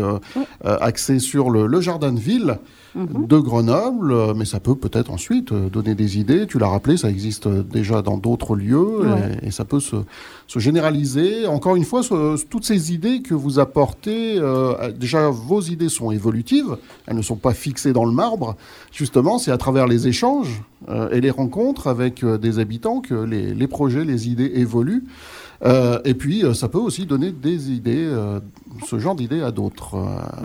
[0.66, 2.58] axé sur le, le, jardin de ville.
[2.96, 3.26] Mhm.
[3.26, 6.46] de Grenoble, euh, mais ça peut peut-être ensuite euh, donner des idées.
[6.46, 9.02] Tu l'as rappelé, ça existe euh, déjà dans d'autres lieux
[9.42, 9.96] et, ça peut se,
[10.56, 11.48] généraliser.
[11.48, 12.02] Encore une fois,
[12.50, 14.40] toutes ces idées que vous apportez,
[15.00, 16.78] déjà vos idées sont évolutives,
[17.08, 18.56] elles ne sont pas fixées dans le marbre.
[18.92, 20.62] Justement, c'est à travers les échanges
[21.12, 25.06] et les rencontres avec des habitants que les projets, les idées évoluent.
[25.66, 28.40] Euh, et puis, euh, ça peut aussi donner des idées, euh,
[28.86, 29.98] ce genre d'idées à d'autres.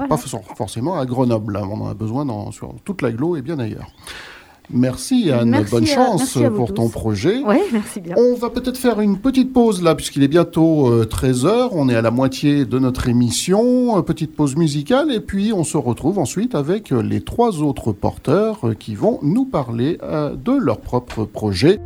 [0.08, 0.16] Pas
[0.56, 1.58] forcément à Grenoble.
[1.62, 3.88] on en a besoin dans, sur toute l'agglo et bien ailleurs.
[4.70, 7.40] Merci Anne, bonne chance pour ton projet.
[7.42, 8.14] Oui, merci bien.
[8.18, 11.70] On va peut-être faire une petite pause là, puisqu'il est bientôt 13h.
[11.72, 14.02] On est à la moitié de notre émission.
[14.02, 18.94] Petite pause musicale, et puis on se retrouve ensuite avec les trois autres porteurs qui
[18.94, 21.80] vont nous parler de leur propre projet.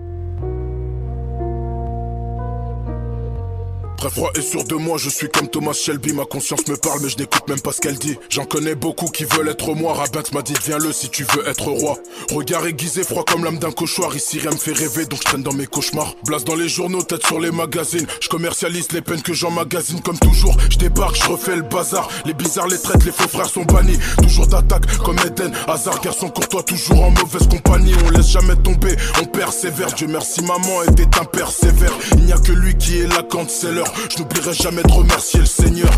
[4.02, 6.12] Très froid et sûr de moi, je suis comme Thomas Shelby.
[6.12, 8.18] Ma conscience me parle, mais je n'écoute même pas ce qu'elle dit.
[8.30, 9.94] J'en connais beaucoup qui veulent être moi.
[9.94, 11.96] Rabat m'a dit, viens-le si tu veux être roi.
[12.34, 14.16] Regard aiguisé, froid comme l'âme d'un cauchoir.
[14.16, 16.16] Ici, rien me fait rêver, donc je traîne dans mes cauchemars.
[16.26, 18.08] Blase dans les journaux, tête sur les magazines.
[18.20, 20.56] Je commercialise les peines que j'emmagasine comme toujours.
[20.68, 22.08] Je débarque, je refais le bazar.
[22.24, 24.00] Les bizarres, les traites, les faux frères sont bannis.
[24.20, 25.52] Toujours d'attaque comme Eden.
[25.68, 27.94] Hasard, garçon courtois, toujours en mauvaise compagnie.
[28.04, 29.92] On laisse jamais tomber, on persévère.
[29.92, 31.96] Dieu merci, maman était un persévère.
[32.16, 33.91] Il n'y a que lui qui est là quand l'heure.
[34.10, 35.90] Je n'oublierai jamais de remercier le Seigneur.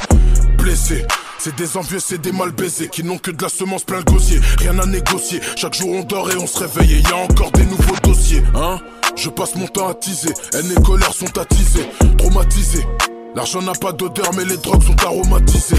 [0.58, 1.04] Blessé.
[1.38, 4.04] C'est des envieux, c'est des mal baisés qui n'ont que de la semence plein le
[4.04, 4.40] gosier.
[4.58, 5.40] Rien à négocier.
[5.56, 6.94] Chaque jour on dort et on se réveille.
[6.94, 8.78] Et y a encore des nouveaux dossiers, hein.
[9.16, 10.32] Je passe mon temps à teaser.
[10.54, 11.86] Haine et colère sont attisées,
[12.18, 12.86] traumatisées.
[13.34, 15.76] L'argent n'a pas d'odeur, mais les drogues sont aromatisées.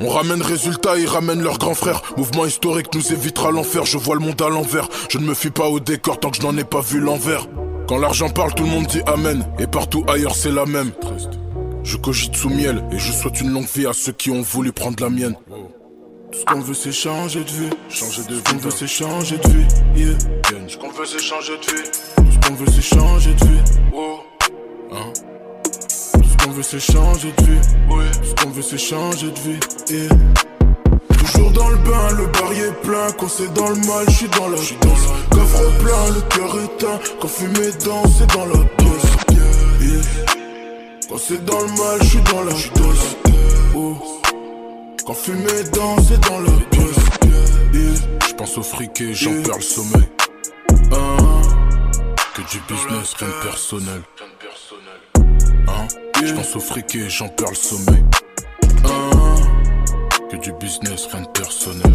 [0.00, 2.02] On ramène résultat, ils ramènent leurs grands frères.
[2.16, 3.84] Mouvement historique nous évitera l'enfer.
[3.84, 4.88] Je vois le monde à l'envers.
[5.08, 7.46] Je ne me fie pas au décor tant que je n'en ai pas vu l'envers.
[7.88, 9.44] Quand l'argent parle, tout le monde dit Amen.
[9.58, 10.92] Et partout ailleurs, c'est la même.
[11.84, 14.72] Je cogite sous miel et je souhaite une longue vie à ceux qui ont voulu
[14.72, 15.34] prendre la mienne.
[16.30, 18.40] Tout ce qu'on veut c'est changer de vie, changer de vie.
[18.44, 20.18] Ce qu'on veut c'est changer de vie, yeah.
[20.68, 21.90] Ce qu'on veut c'est changer de vie.
[22.16, 23.62] Tout ce qu'on veut c'est changer de vie.
[23.94, 24.20] Oh.
[24.92, 25.12] Hein?
[26.12, 27.60] Tout ce qu'on veut c'est changer de vie.
[27.88, 29.60] Tout ce qu'on veut c'est changer de vie.
[29.88, 30.08] Yeah.
[31.18, 33.10] Toujours dans le bain, le bar est plein.
[33.18, 35.08] Quand c'est dans le mal, je suis dans la danse.
[35.30, 37.00] Coffre plein, le cœur éteint.
[37.20, 39.07] Quand fumer danse, c'est dans la pièce.
[41.08, 41.14] Yeah.
[41.18, 43.16] Quand c'est dans le mal, je suis dans la dose.
[43.74, 44.20] Oh.
[45.06, 46.96] Quand fumer danse, c'est dans la dose.
[48.28, 50.08] Je pense au fric et j'en perds le sommeil.
[50.92, 51.16] Ah.
[52.34, 54.02] Que du business, rien de personnel.
[55.68, 55.88] Hein?
[56.24, 58.04] Je pense au fric et j'en perds le sommeil.
[58.84, 60.20] Ah.
[60.30, 61.92] Que du business, rien de personnel.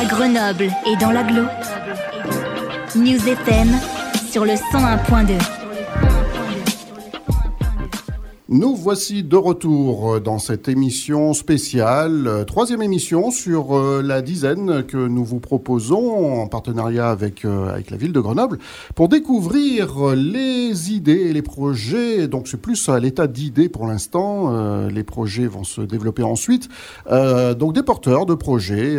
[0.00, 1.44] À Grenoble et dans l'agglo.
[2.96, 3.78] News FM
[4.30, 5.57] sur le 101.2.
[8.50, 14.84] Nous voici de retour dans cette émission spéciale, euh, troisième émission sur euh, la dizaine
[14.84, 18.58] que nous vous proposons en partenariat avec, euh, avec la ville de Grenoble
[18.94, 22.26] pour découvrir les idées et les projets.
[22.26, 24.88] Donc c'est plus à l'état d'idées pour l'instant.
[24.88, 26.70] les projets vont se développer ensuite.
[27.10, 28.96] donc des porteurs de projets,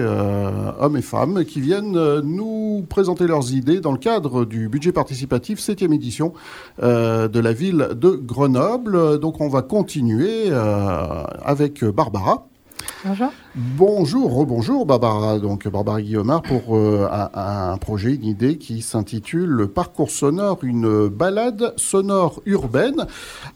[0.80, 5.60] hommes et femmes, qui viennent nous présenter leurs idées dans le cadre du budget participatif
[5.60, 6.34] septième édition
[6.82, 9.20] de la ville de Grenoble.
[9.39, 12.45] On va continuer euh, avec Barbara.
[13.06, 13.32] Bonjour.
[13.56, 15.39] Bonjour, rebonjour Barbara.
[15.39, 21.73] Donc Barbara Guillaumard pour euh, un, projet, une idée qui s'intitule Parcours sonore, une balade
[21.78, 23.06] sonore urbaine.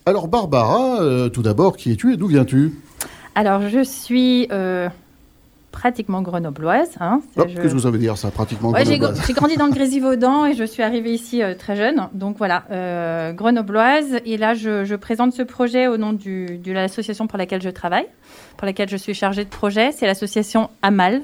[0.06, 2.74] Alors Barbara, euh, tout d'abord, qui es-tu et d'où viens-tu?
[3.36, 4.48] Alors je suis
[5.74, 6.92] pratiquement grenobloise.
[7.02, 7.20] Hein.
[7.36, 10.64] Qu'est-ce que vous avez dire ça, pratiquement grenobloise J'ai grandi dans le Grésivaudan et je
[10.64, 12.08] suis arrivée ici euh, très jeune.
[12.14, 14.20] Donc voilà, euh, grenobloise.
[14.26, 18.06] Et là, je, présente ce projet au nom de l'association pour laquelle je travaille,
[18.56, 19.92] pour laquelle je suis chargée de projet.
[19.92, 21.24] C'est l'association AMAL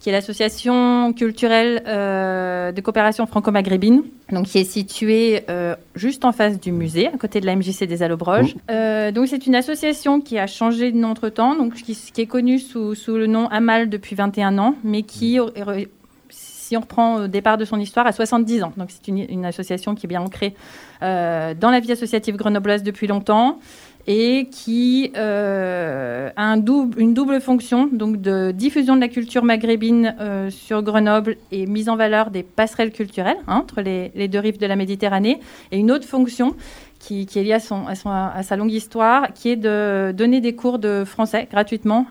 [0.00, 6.32] qui est l'association culturelle euh, de coopération franco-maghrébine, donc qui est située euh, juste en
[6.32, 8.54] face du musée, à côté de la MJC des Allobroges.
[8.54, 8.58] Mmh.
[8.70, 12.60] Euh, donc c'est une association qui a changé de nom entre-temps, donc qui, est connue
[12.60, 15.86] sous, sous, le nom Amal depuis 21 ans, mais qui, mmh.
[16.30, 18.72] si on reprend au départ de son histoire, a 70 ans.
[18.76, 20.54] Donc c'est une, une, association qui est bien ancrée
[21.00, 23.58] dans la vie associative grenobloise depuis longtemps
[24.10, 30.48] et qui euh, a une double fonction donc de diffusion de la culture maghrébine euh,
[30.48, 34.64] sur Grenoble et mise en valeur des passerelles culturelles hein, entre les, deux rives de
[34.64, 35.40] la Méditerranée,
[35.72, 36.54] et une autre fonction
[36.98, 40.78] qui, est liée à, son, à, sa longue histoire, qui est de donner des cours
[40.78, 42.06] de français gratuitement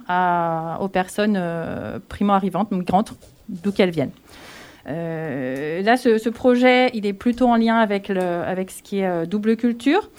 [0.80, 3.16] aux personnes euh, primo-arrivantes, migrantes,
[3.50, 4.12] d'où qu'elles viennent.
[4.86, 10.10] là, ce, projet, il est plutôt en lien avec, avec ce qui est double culture.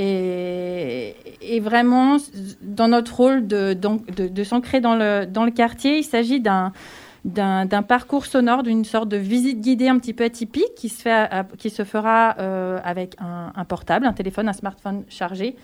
[0.00, 2.18] Et, vraiment,
[2.62, 6.72] dans notre rôle de, de, s'ancrer dans le, dans le quartier, il s'agit d'un
[7.24, 11.28] d'un parcours sonore, d'une sorte de visite guidée un petit peu atypique qui se, fait,
[11.58, 15.56] qui se fera euh, avec un, portable, un téléphone, un smartphone chargé,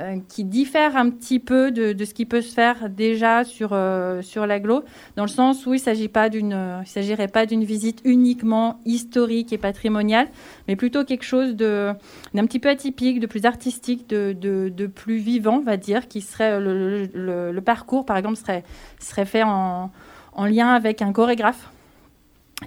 [0.00, 4.20] euh, qui diffère un petit peu de, ce qui peut se faire déjà sur, euh,
[4.22, 4.84] sur l'aglo,
[5.16, 10.28] dans le sens où il ne s'agirait pas d'une visite uniquement historique et patrimoniale,
[10.68, 11.96] mais plutôt quelque chose d'un
[12.34, 17.06] petit peu atypique, de plus artistique, de, plus vivant, on va dire, qui serait le,
[17.14, 18.64] le, parcours, par exemple, serait,
[19.00, 19.90] serait fait en,
[20.38, 21.70] en lien avec un chorégraphe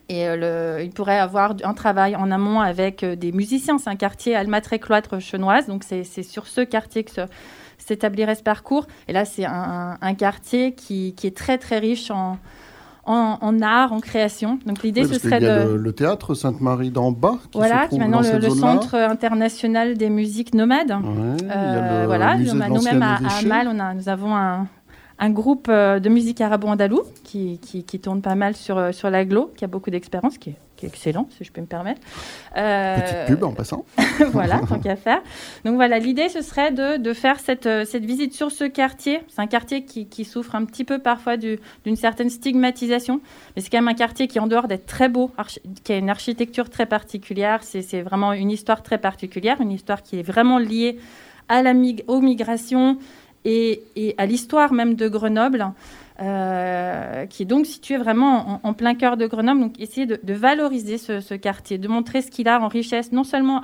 [0.10, 3.77] et euh, il pourrait avoir un travail en amont avec euh, des musiciens.
[3.77, 7.12] C'est un quartier almatré-cloître chenoise, donc c'est sur ce quartier que
[7.77, 8.88] s'établirait ce parcours.
[9.07, 12.38] Et là, c'est un, quartier qui, est très très riche en,
[13.05, 14.60] en, art, en création.
[14.65, 15.73] Donc l'idée, ce serait de...
[15.73, 20.53] Le, théâtre Sainte-Marie d'en bas, qui voilà, qui est maintenant le, Centre international des musiques
[20.53, 20.91] nomades.
[20.93, 24.67] Euh, voilà, nous-mêmes à, à Amal, on a, nous avons un,
[25.21, 29.53] un groupe euh, de musique arabo-andalou qui, qui, tourne pas mal sur, euh, sur l'aglo,
[29.55, 32.01] qui a beaucoup d'expérience, qui, est excellent, si je peux me permettre.
[32.57, 33.86] Euh, Petite pub en passant.
[34.31, 35.21] voilà, tant qu'à faire.
[35.63, 39.19] Donc voilà, l'idée, ce serait de, de faire cette, cette, visite sur ce quartier.
[39.27, 43.21] C'est un quartier qui, souffre un petit peu parfois d'une certaine stigmatisation,
[43.55, 45.29] mais c'est quand même un quartier qui, en dehors d'être très beau,
[45.84, 50.17] qui a une architecture très particulière, c'est vraiment une histoire très particulière, une histoire qui
[50.17, 50.97] est vraiment liée
[51.51, 51.73] à la
[52.07, 52.97] aux migrations,
[53.45, 55.71] et, à l'histoire même de Grenoble,
[56.21, 59.62] euh, qui est donc situé vraiment en, plein cœur de Grenoble.
[59.62, 63.62] Donc essayer de, valoriser ce, quartier, de montrer ce qu'il a en richesse, non seulement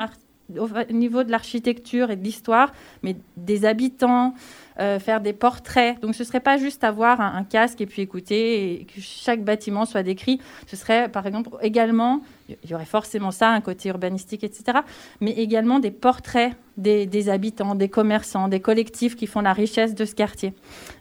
[0.56, 2.72] au niveau de l'architecture et de l'histoire,
[3.04, 4.34] mais des habitants,
[4.80, 6.00] euh, faire des portraits.
[6.02, 9.44] Donc ce ne serait pas juste avoir un, casque et puis écouter et que chaque
[9.44, 10.40] bâtiment soit décrit.
[10.68, 14.80] Ce serait par exemple également, il y aurait forcément ça, un côté urbanistique, etc.,
[15.22, 20.06] mais également des portraits des, habitants, des commerçants, des collectifs qui font la richesse de
[20.06, 20.54] ce quartier.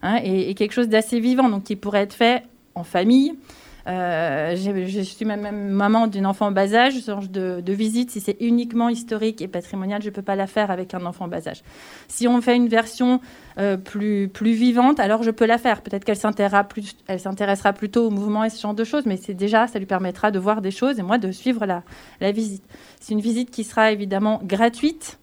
[0.03, 3.35] Hein, et, et, quelque chose d'assez vivant, donc qui pourrait être fait en famille,
[3.87, 6.94] je suis même maman d'une enfant en bas âge.
[6.94, 10.46] Ce genre de, visite, si c'est uniquement historique et patrimonial, je ne peux pas la
[10.46, 11.62] faire avec un enfant en bas âge.
[12.09, 13.20] Si on fait une version
[13.59, 15.83] euh, plus, vivante, alors je peux la faire.
[15.83, 19.79] Peut-être qu'elle s'intéressera, plutôt au mouvement et ce genre de choses, mais c'est déjà, ça
[19.79, 21.83] lui permettra de voir des choses et moi de suivre la,
[22.21, 22.65] la visite.
[23.00, 25.19] C'est une visite qui sera évidemment gratuite.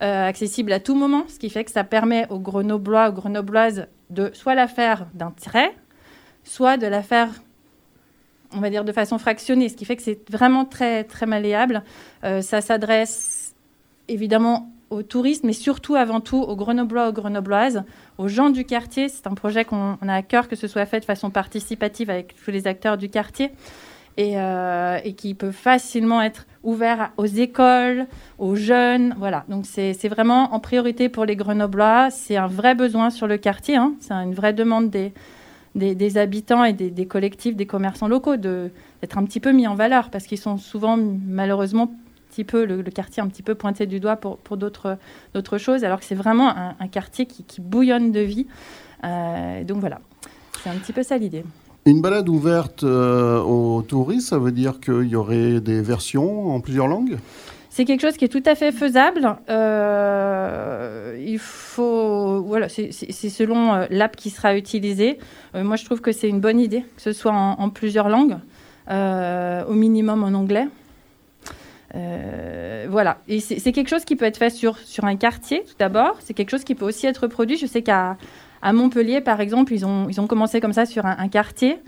[0.00, 3.88] Euh, accessible à tout moment, ce qui fait que ça permet aux Grenoblois, aux Grenobloises
[4.10, 5.74] de soit la faire d'un trait,
[6.44, 7.30] soit de la faire
[8.54, 11.82] on va dire, de façon fractionnée, ce qui fait que c'est vraiment très, très malléable.
[12.24, 13.54] Euh, ça s'adresse
[14.08, 17.84] évidemment aux touristes, mais surtout avant tout aux Grenoblois, aux Grenobloises,
[18.16, 19.08] aux gens du quartier.
[19.08, 22.34] C'est un projet qu'on a à cœur que ce soit fait de façon participative avec
[22.42, 23.52] tous les acteurs du quartier.
[24.16, 28.06] et, euh, qui peut facilement être ouvert aux écoles,
[28.38, 29.14] aux jeunes.
[29.16, 32.10] Voilà, donc c'est vraiment en priorité pour les Grenoblois.
[32.10, 33.76] C'est un vrai besoin sur le quartier.
[33.76, 33.94] Hein.
[34.00, 35.12] C'est une vraie demande des,
[35.78, 40.10] des, habitants et des, collectifs, des commerçants locaux d'être un petit peu mis en valeur
[40.10, 41.92] parce qu'ils sont souvent malheureusement
[42.30, 44.98] petit peu le, quartier un petit peu pointé du doigt pour, pour d'autres
[45.58, 48.46] choses, alors que c'est vraiment un, quartier qui, bouillonne de vie.
[49.04, 50.00] Euh, donc voilà,
[50.62, 51.44] c'est un petit peu ça l'idée.
[51.86, 56.60] Une balade ouverte euh, aux touristes, ça veut dire qu'il y aurait des versions en
[56.60, 57.16] plusieurs langues?
[57.78, 59.36] C'est quelque chose qui est tout à fait faisable.
[59.48, 65.20] Euh, il faut, voilà, c'est selon euh, l'app qui sera utilisée.
[65.54, 68.38] moi, je trouve que c'est une bonne idée que ce soit en, plusieurs langues,
[68.90, 70.66] au minimum en anglais.
[71.94, 76.16] voilà, et c'est quelque chose qui peut être fait sur, sur un quartier tout d'abord.
[76.18, 77.56] C'est quelque chose qui peut aussi être produit.
[77.58, 78.16] Je sais qu'à
[78.60, 81.78] à Montpellier, par exemple, ils ont, ils ont commencé comme ça sur un, quartier.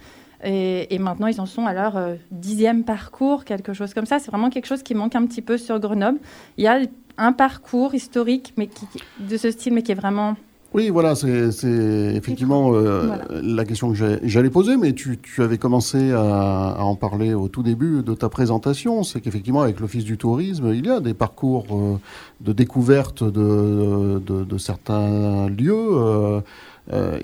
[0.44, 4.18] Et, maintenant, ils en sont à leur euh, dixième parcours, quelque chose comme ça.
[4.18, 6.18] C'est vraiment quelque chose qui manque un petit peu sur Grenoble.
[6.56, 6.80] Il y a
[7.18, 8.86] un parcours historique mais qui,
[9.18, 10.36] de ce style, mais qui est vraiment
[10.72, 11.50] oui, voilà, c'est
[12.14, 17.34] effectivement euh, la question que j'allais poser, mais tu, tu, avais commencé à, en parler
[17.34, 19.02] au tout début de ta présentation.
[19.02, 21.96] C'est qu'effectivement, avec l'Office du tourisme, il y a des parcours euh,
[22.40, 25.74] de découverte de, de, de certains lieux.
[25.74, 26.40] Euh,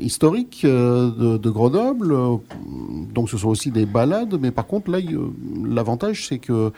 [0.00, 2.14] historiques de, de, Grenoble.
[3.14, 4.98] Donc ce sont aussi des balades, mais par contre là,
[5.64, 6.72] l'avantage c'est que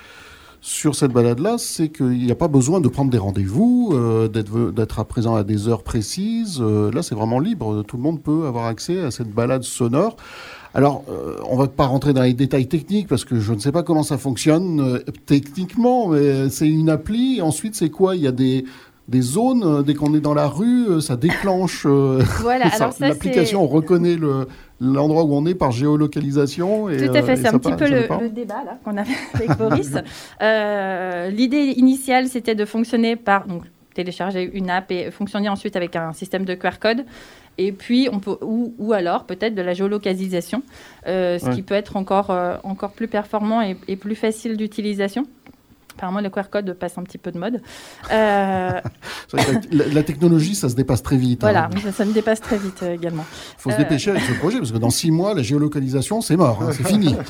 [0.61, 4.99] sur cette balade-là, c'est qu'il n'y a pas besoin de prendre des rendez-vous, euh, d'être
[4.99, 6.59] à présent à des heures précises.
[6.61, 7.85] Euh, là, c'est vraiment libre.
[7.85, 10.17] Tout le monde peut avoir accès à cette balade sonore.
[10.75, 13.73] Alors, euh, on va pas rentrer dans les détails techniques parce que je ne sais
[13.73, 17.41] pas comment ça fonctionne techniquement, mais c'est une appli.
[17.41, 18.17] Ensuite, c'est quoi?
[18.17, 18.65] Il y a des,
[19.09, 21.87] des zones, dès qu'on est dans la rue, ça déclenche.
[22.41, 24.47] voilà, l'application reconnaît le,
[24.81, 26.89] l'endroit où on est par géolocalisation.
[26.89, 29.93] Et, Tout à fait, euh, c'est un petit peu le, débat qu'on avait avec Boris.
[30.43, 33.63] Euh, l'idée initiale, c'était de fonctionner par donc,
[33.95, 37.05] télécharger une app et fonctionner ensuite avec un système de QR code.
[37.61, 40.63] Et puis, on peut, ou, ou alors peut-être de la géolocalisation,
[41.09, 42.31] euh, ce qui peut être encore,
[42.63, 45.25] encore plus performant et, et plus facile d'utilisation.
[45.99, 47.61] Apparemment, le QR code passe un petit peu de mode.
[48.11, 48.81] Euh,
[49.71, 51.41] la, technologie, ça se dépasse très vite.
[51.41, 51.91] Voilà, hein.
[51.93, 53.25] ça, me dépasse très vite euh, également.
[53.59, 56.37] Il faut se dépêcher avec ce projet parce que dans six mois, la géolocalisation, c'est
[56.37, 57.15] mort, hein, c'est fini.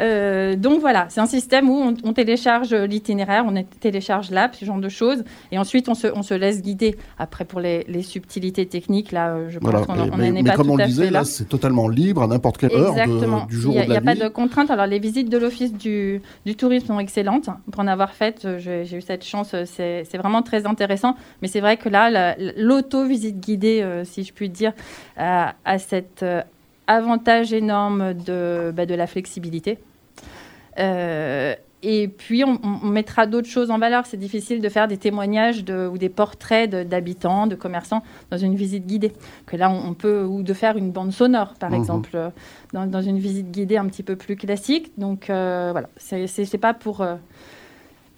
[0.00, 4.78] Euh, donc voilà, c'est un système où on, télécharge l'itinéraire, on télécharge l'app, ce genre
[4.78, 6.96] de choses, et ensuite on se, on se laisse guider.
[7.18, 10.76] Après, pour les, subtilités techniques, là, je pense qu'on n'en est mais pas comme on
[10.76, 12.94] le disait, là, c'est totalement libre à n'importe quelle heure
[13.46, 14.70] du jour Il n'y a, pas de contraintes.
[14.70, 18.44] Alors, les visites de l'Office du, du tourisme sont excellentes pour en avoir fait.
[18.44, 21.16] Euh, j'ai eu cette chance, euh, c'est vraiment très intéressant.
[21.42, 24.72] Mais c'est vrai que là, l'auto-visite guidée, euh, si je puis dire,
[25.16, 26.24] a, cet
[26.86, 29.78] avantage énorme de, bah, de la flexibilité.
[31.82, 34.04] Et puis, on, mettra d'autres choses en valeur.
[34.04, 38.54] C'est difficile de faire des témoignages de, ou des portraits d'habitants, de, commerçants dans une
[38.54, 39.12] visite guidée.
[39.46, 41.76] Que là, on, peut, ou de faire une bande sonore, par mhm.
[41.76, 42.32] exemple,
[42.74, 44.92] dans, dans, une visite guidée un petit peu plus classique.
[44.98, 47.02] Donc, voilà, c'est pas pour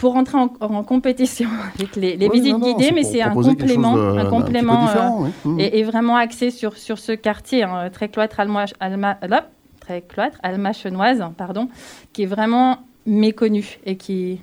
[0.03, 5.29] pour entrer en, compétition avec les, visites guidées, mais c'est un complément, un complément euh,
[5.45, 5.61] mmh.
[5.61, 9.17] et, vraiment axé sur, sur ce quartier hein, très cloître alma, alma,
[9.79, 11.69] très cloître alma-chenoise, pardon,
[12.13, 14.41] qui est vraiment méconnu et qui,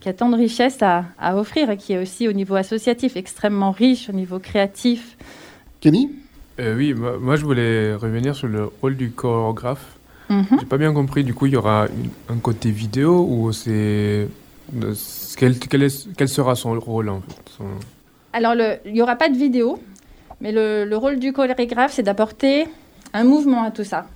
[0.00, 3.16] qui a tant de richesses à, à, offrir et qui est aussi au niveau associatif
[3.16, 5.16] extrêmement riche, au niveau créatif.
[5.80, 6.10] Kenny?
[6.58, 9.96] Euh, Oui, moi, je voulais revenir sur le rôle du chorégraphe.
[10.28, 11.86] Mm J'ai pas bien compris, du coup il y aura
[12.28, 14.28] un côté vidéo ou c'est
[15.36, 17.12] quel, sera son rôle
[18.32, 18.54] Alors,
[18.84, 19.78] il n'y aura pas de vidéo,
[20.40, 22.66] mais le, le rôle du chorégraphe, c'est d'apporter
[23.12, 24.06] un mouvement à tout ça.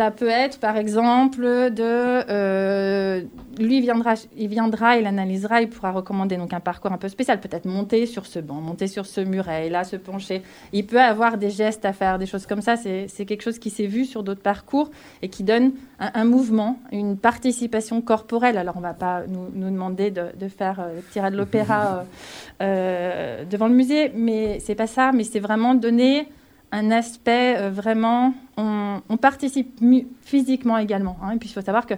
[0.00, 1.82] Ça peut être, par exemple, de...
[1.82, 3.20] Euh,
[3.58, 7.10] lui, il viendra, il viendra, il analysera, il pourra recommander donc un parcours un peu
[7.10, 10.40] spécial, peut-être monter sur ce banc, monter sur ce muret, et là, se pencher.
[10.72, 12.76] Il peut avoir des gestes à faire, des choses comme ça.
[12.78, 14.90] C'est quelque chose qui s'est vu sur d'autres parcours
[15.20, 18.56] et qui donne un, mouvement, une participation corporelle.
[18.56, 21.36] Alors, on ne va pas nous, nous demander de, de, faire euh, le tirage de
[21.36, 22.06] l'opéra
[22.62, 26.26] euh, devant le musée, mais c'est pas ça, mais c'est vraiment donner
[26.72, 29.80] un aspect euh, vraiment, on, participe
[30.22, 31.16] physiquement également.
[31.22, 31.32] Hein.
[31.32, 31.94] et puis il faut savoir que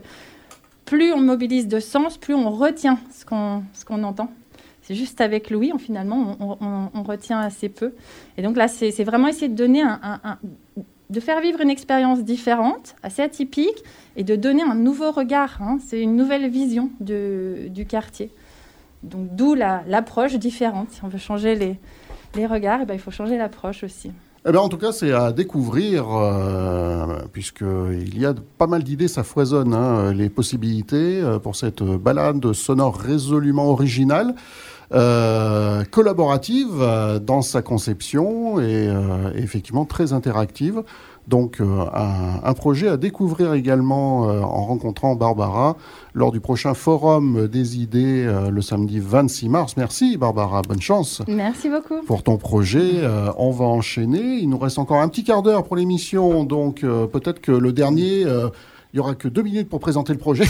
[0.85, 4.31] plus on mobilise de sens, plus on retient ce qu'on qu'on entend.
[4.83, 7.93] C'est juste avec l'ouïe, finalement, on, retient assez peu.
[8.37, 10.39] Et donc là, c'est vraiment essayer de donner un,
[11.09, 13.85] de faire vivre une expérience différente, assez atypique,
[14.17, 15.63] et de donner un nouveau regard.
[15.63, 15.79] Hein.
[15.87, 18.31] C'est une nouvelle vision de, du quartier.
[19.05, 20.91] Donc d'où l'approche différente.
[20.91, 21.79] Si on veut changer les,
[22.35, 24.11] les regards, eh ben, il faut changer l'approche aussi.
[24.45, 29.07] Eh ben, en tout cas, c'est à découvrir, euh, puisqu'il y a pas mal d'idées,
[29.07, 34.35] ça foisonne, hein, les possibilités euh, pour cette balade sonore résolument originale,
[34.93, 38.89] euh, collaborative euh, dans sa conception et
[39.37, 40.83] effectivement très interactive.
[41.29, 45.77] Donc euh, un, un projet à découvrir également euh, en rencontrant Barbara
[46.15, 49.77] lors du prochain forum des idées euh, le samedi 26 mars.
[49.77, 52.03] Merci Barbara, bonne chance Merci beaucoup.
[52.07, 53.03] pour ton projet.
[53.39, 54.39] On va enchaîner.
[54.41, 58.23] Il nous reste encore un petit quart d'heure pour l'émission, donc peut-être que le dernier,
[58.23, 60.45] il y aura que deux minutes pour présenter le projet.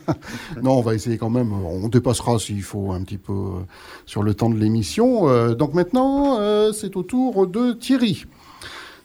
[0.62, 1.52] non, on va essayer quand même.
[1.52, 3.34] On dépassera s'il faut un petit peu
[4.06, 5.54] sur le temps de l'émission.
[5.54, 6.38] Donc maintenant,
[6.72, 8.24] c'est au tour de Thierry.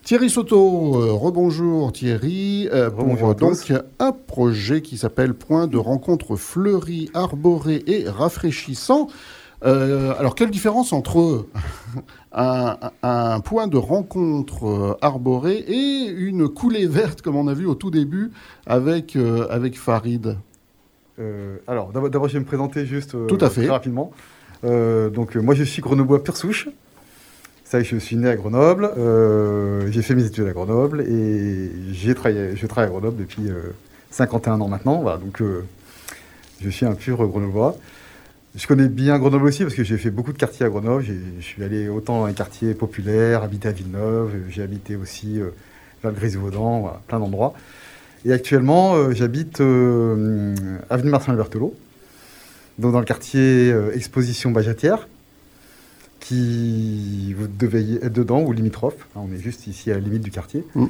[0.09, 5.67] Thierry Soto, euh, rebonjour Thierry, euh, pour Rebonjour à donc un projet qui s'appelle Point
[5.67, 9.07] de rencontre fleuri, arboré et rafraîchissant.
[9.63, 11.45] Euh, alors, quelle différence entre
[12.31, 17.67] un, un point de rencontre euh, arboré et une coulée verte, comme on a vu
[17.67, 18.31] au tout début
[18.65, 20.37] avec, euh, avec Farid?
[21.19, 23.61] Euh, alors, d'abord, je vais me présenter juste euh, Tout à fait.
[23.61, 24.09] très rapidement.
[24.63, 26.67] Euh, donc, euh, moi, je suis grenoblois pure souche.
[27.69, 28.89] Ça, je suis né à Grenoble.
[28.97, 33.47] Euh, j'ai fait mes études à Grenoble et j'ai travaillé, je travaille à Grenoble depuis
[33.47, 33.75] euh,
[34.09, 35.03] 51 ans maintenant.
[35.03, 35.63] Voilà, donc, euh,
[36.61, 37.77] je suis un pur grenoblois.
[38.55, 41.03] Je connais bien Grenoble aussi parce que j'ai fait beaucoup de quartiers à Grenoble.
[41.03, 45.51] Je suis allé autant dans les quartiers populaires, habité à Villeneuve, j'ai habité aussi euh,
[46.01, 47.53] vers le voilà, plein d'endroits.
[48.25, 50.55] Et actuellement, euh, j'habite euh,
[50.89, 51.75] avenue Marcel Berthelot,
[52.79, 55.07] donc dans le quartier euh, Exposition Bajatière,
[56.35, 59.07] vous devez être dedans ou limitrophe.
[59.15, 60.63] Hein, on est juste ici à la limite du quartier.
[60.75, 60.85] Mm.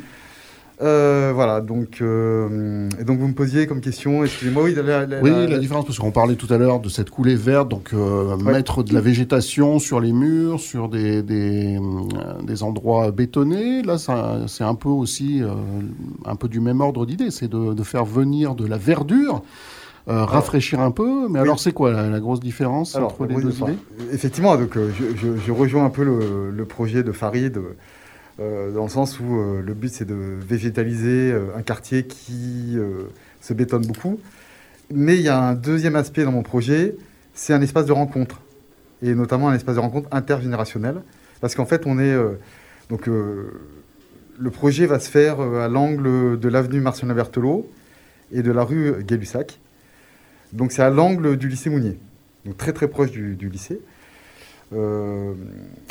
[0.82, 5.22] Euh, voilà, donc, euh, et donc vous me posiez comme question, excusez-moi, oui, la, la-
[5.22, 7.90] Oui, la- la différence, parce qu'on parlait tout à l'heure de cette coulée verte, donc
[7.94, 11.78] euh, mettre de la végétation sur les murs, sur des, des,
[12.44, 13.82] des endroits bétonnés.
[13.82, 13.98] Là,
[14.48, 15.42] c'est un peu aussi
[16.24, 19.44] un peu du même ordre d'idée, c'est de, de faire venir de la verdure,
[20.10, 21.28] euh, rafraîchir un peu.
[21.30, 23.78] Mais alors, c'est quoi la, la grosse différence Alors, entre les oui, deux idées
[24.12, 27.60] Effectivement, donc, euh, je, je- je rejoins un peu le, le projet de Farid,
[28.40, 32.78] euh, dans le sens où euh, le but c'est de végétaliser un quartier qui
[33.42, 34.20] se bétonne beaucoup.
[34.92, 36.96] Mais il y a un deuxième aspect dans mon projet,
[37.34, 38.42] c'est un espace de rencontre,
[39.04, 41.02] et notamment un espace de rencontre intergénérationnel,
[41.42, 42.16] parce qu'en fait on est
[42.90, 47.70] donc le projet va se faire à l'angle de l'avenue Marcel Berthelot
[48.32, 49.59] et de la rue Gay-Lussac.
[50.54, 51.98] Donc c'est à l'angle du lycée Mounier,
[52.46, 53.80] donc très très proche du, lycée.
[54.74, 55.34] Euh,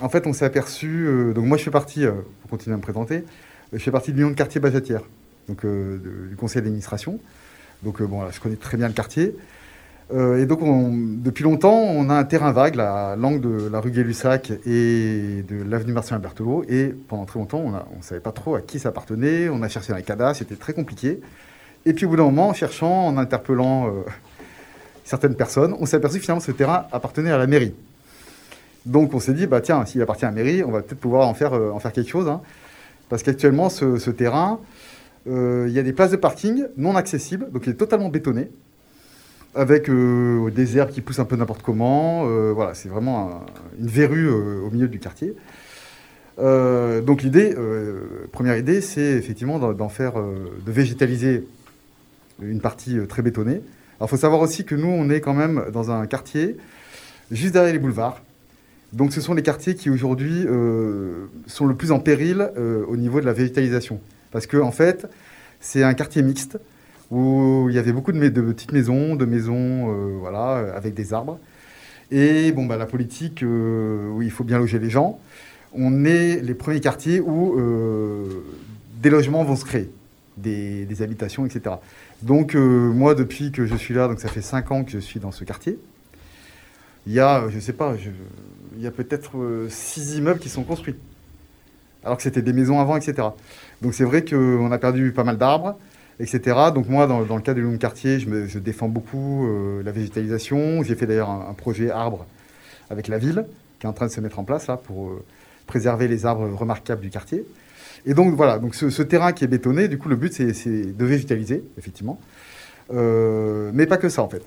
[0.00, 1.06] en fait, on s'est aperçu.
[1.06, 3.24] euh, donc moi, je fais partie, euh, pour continuer à me présenter,
[3.72, 5.02] je fais partie de l'union de quartier Bajatière,
[5.48, 5.98] donc euh,
[6.28, 7.18] du conseil d'administration.
[7.82, 9.36] Donc bon, je connais très bien le quartier.
[10.10, 13.78] Et donc, on- depuis longtemps, on a un terrain vague là, à l'angle de la
[13.78, 16.64] rue Gay-Lussac et de l'avenue Marcel Berthelot.
[16.66, 19.50] Et pendant très longtemps, on ne savait pas trop à qui ça appartenait.
[19.50, 21.20] On a cherché dans les c'était très compliqué.
[21.84, 23.92] Et puis au bout d'un moment, en cherchant, en interpellant
[25.08, 27.72] certaines personnes, on s'est aperçu que finalement ce terrain appartenait à la mairie.
[28.84, 31.26] Donc on s'est dit, bah tiens, s'il appartient à la mairie, on va peut-être pouvoir
[31.26, 32.28] en faire, euh, en faire quelque chose.
[32.28, 32.42] hein.
[33.08, 34.60] Parce qu'actuellement, ce, terrain,
[35.26, 38.50] euh, il y a des places de parking non accessibles, donc il est totalement bétonné,
[39.54, 42.26] avec euh, des herbes qui poussent un peu n'importe comment.
[42.52, 43.46] voilà, c'est vraiment un-
[43.80, 45.34] une verrue au milieu du quartier.
[46.36, 47.56] Donc l'idée,
[48.30, 50.12] première idée, c'est effectivement d'en faire,
[50.66, 51.48] de végétaliser
[52.42, 53.62] une partie très bétonnée.
[53.98, 56.56] Alors il faut savoir aussi que nous, on est quand même dans un quartier
[57.32, 58.22] juste derrière les boulevards.
[58.92, 62.96] Donc ce sont les quartiers qui aujourd'hui euh, sont le plus en péril euh, au
[62.96, 64.00] niveau de la végétalisation.
[64.30, 65.06] Parce que en fait,
[65.60, 66.58] c'est un quartier mixte
[67.10, 71.38] où il y avait beaucoup de, petites maisons, de maisons euh, voilà, avec des arbres.
[72.10, 75.18] Et bon, bah, la politique, où il faut bien loger les gens,
[75.74, 77.60] on est les premiers quartiers où
[79.02, 79.90] des logements vont se créer,
[80.38, 81.76] des habitations, etc.
[82.22, 82.58] Donc euh,
[82.92, 85.32] moi, depuis que je suis là, donc ça fait 5 ans que je suis dans
[85.32, 85.78] ce quartier,
[87.06, 87.94] il y a, je sais pas,
[88.76, 90.96] il y a peut-être 6 immeubles qui sont construits.
[92.04, 93.28] Alors que c'était des maisons avant, etc.
[93.82, 95.78] Donc c'est vrai qu'on a perdu pas mal d'arbres,
[96.20, 96.56] etc.
[96.74, 100.82] Donc moi, dans, le cas du long quartier, je, défends beaucoup euh, la végétalisation.
[100.82, 102.26] J'ai fait d'ailleurs un, projet arbre
[102.90, 103.46] avec la ville,
[103.78, 105.24] qui est en train de se mettre en place là pour euh,
[105.66, 107.44] préserver les arbres remarquables du quartier.
[108.08, 111.04] Et donc voilà, donc ce, terrain qui est bétonné, du coup le but c'est de
[111.04, 112.18] végétaliser, effectivement.
[112.90, 114.42] Euh, mais pas que ça en fait.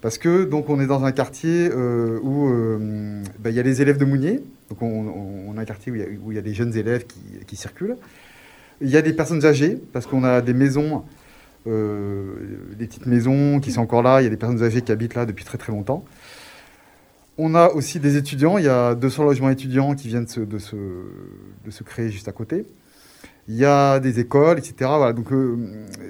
[0.00, 3.62] Parce que donc on est dans un quartier euh, où euh, bah, il y a
[3.62, 4.40] les élèves de Mounier,
[4.70, 7.04] donc on, a un quartier où il y a, des jeunes élèves
[7.46, 7.98] qui, circulent.
[8.80, 11.04] Il y a des personnes âgées, parce qu'on a des maisons,
[11.66, 15.14] des petites maisons qui sont encore là, il y a des personnes âgées qui habitent
[15.14, 16.02] là depuis très très longtemps.
[17.36, 18.56] On a aussi des étudiants.
[18.56, 22.64] Il y a 200 logements étudiants qui viennent de se créer juste à côté.
[23.48, 24.74] Il y a des écoles, etc.
[24.78, 25.56] Voilà, donc euh,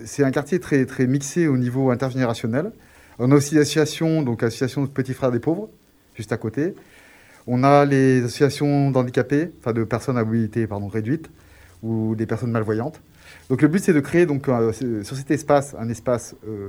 [0.04, 2.72] c'est un quartier très, très mixé au niveau intergénérationnel.
[3.18, 5.68] On a aussi l'association, donc l'association de petits frères des pauvres,
[6.14, 6.74] juste à côté.
[7.46, 11.30] On a les associations d'handicapés, enfin de personnes à mobilité pardon, réduite,
[11.82, 13.00] ou des personnes malvoyantes.
[13.48, 14.46] Donc le but c'est de créer donc
[15.02, 16.68] sur cet espace un espace euh,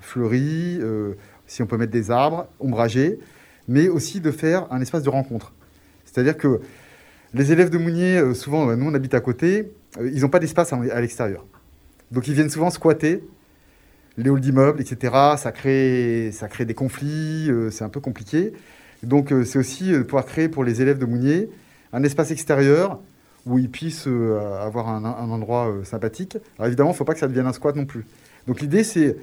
[0.00, 1.14] fleuri, euh,
[1.46, 3.18] si on peut mettre des arbres, ombragés,
[3.68, 5.52] mais aussi de faire un espace de rencontre.
[6.04, 6.60] C'est-à-dire que
[7.32, 10.72] les élèves de Mounier, souvent, euh, nous on habite à côté, ils n'ont pas d'espace
[10.72, 11.44] à, l'extérieur.
[12.10, 13.24] Donc ils viennent souvent squatter
[14.16, 15.14] les halls d'immeubles, etc.
[15.36, 18.52] Ça crée, ça crée des conflits, euh, c'est un peu compliqué.
[19.02, 21.48] Donc euh, c'est aussi euh, pouvoir créer pour les élèves de Mounier
[21.92, 23.00] un espace extérieur
[23.46, 26.36] où ils puissent euh, avoir un, endroit euh, sympathique.
[26.58, 28.04] Alors évidemment, il ne faut pas que ça devienne un squat non plus.
[28.46, 29.16] Donc l'idée, c'est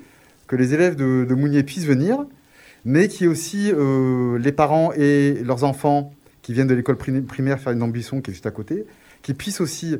[0.47, 2.25] que les élèves de, de Mounier puissent venir,
[2.85, 6.95] mais qu'il y ait aussi euh, les parents et leurs enfants qui viennent de l'école
[6.95, 8.85] pri- primaire faire une ambition qui est juste à côté,
[9.21, 9.97] qui puissent aussi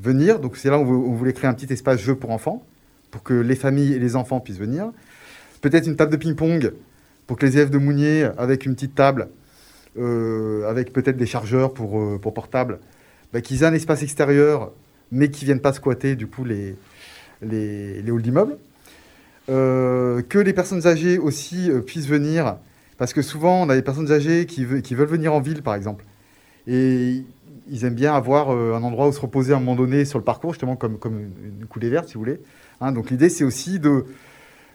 [0.00, 0.40] venir.
[0.40, 2.64] Donc c'est là où on vou- on voulait créer un petit espace jeu pour enfants,
[3.10, 4.90] pour que les familles et les enfants puissent venir.
[5.60, 6.72] Peut-être une table de ping-pong
[7.26, 9.28] pour que les élèves de Mounier, avec une petite table,
[9.96, 12.80] euh, avec peut-être des chargeurs pour, euh, pour portable,
[13.32, 14.72] bah, qu'ils aient un espace extérieur,
[15.10, 16.76] mais qui ne viennent pas squatter du coup les,
[17.40, 18.58] les, les halls d'immeubles.
[19.48, 22.56] Euh, que les personnes âgées aussi puissent venir,
[22.96, 25.74] parce que souvent on a des personnes âgées qui, qui veulent venir en ville par
[25.74, 26.04] exemple,
[26.66, 27.24] et
[27.70, 30.18] ils aiment bien avoir euh, un endroit où se reposer à un moment donné sur
[30.18, 32.40] le parcours, justement comme, comme une, coulée verte si vous voulez.
[32.80, 34.04] Hein, donc l'idée c'est aussi de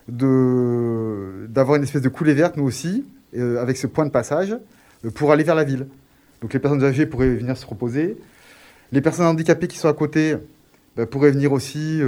[0.07, 3.05] d'avoir une espèce de coulée verte, nous aussi,
[3.37, 4.57] euh, avec ce point de passage,
[5.05, 5.85] euh, pour aller vers la ville.
[6.41, 8.17] Donc les personnes âgées pourraient venir se reposer.
[8.91, 10.35] Les personnes handicapées qui sont à côté
[10.97, 12.01] bah, pourraient venir aussi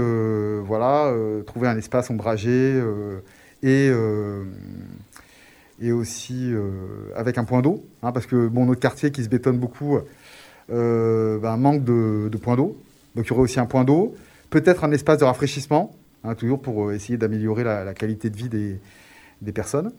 [0.63, 1.13] voilà,
[1.45, 2.82] trouver un espace ombragé
[3.61, 3.91] et,
[5.79, 6.51] et aussi
[7.15, 7.86] avec un point d'eau.
[8.01, 9.99] hein, parce que bon, notre quartier qui se bétonne beaucoup
[10.72, 12.78] euh, bah, manque de, points d'eau.
[13.15, 14.15] Donc il y aurait aussi un point d'eau.
[14.49, 18.49] Peut-être un espace de rafraîchissement, hein, toujours pour euh, essayer d'améliorer la, qualité de vie
[18.49, 19.91] des, personnes.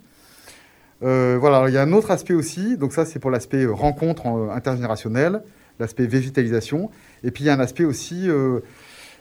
[1.02, 3.72] Euh, voilà, il y a un autre aspect aussi, donc ça c'est pour l'aspect euh,
[3.72, 5.42] rencontre intergénérationnelle,
[5.80, 6.90] l'aspect végétalisation,
[7.24, 8.28] et puis il y a un aspect aussi,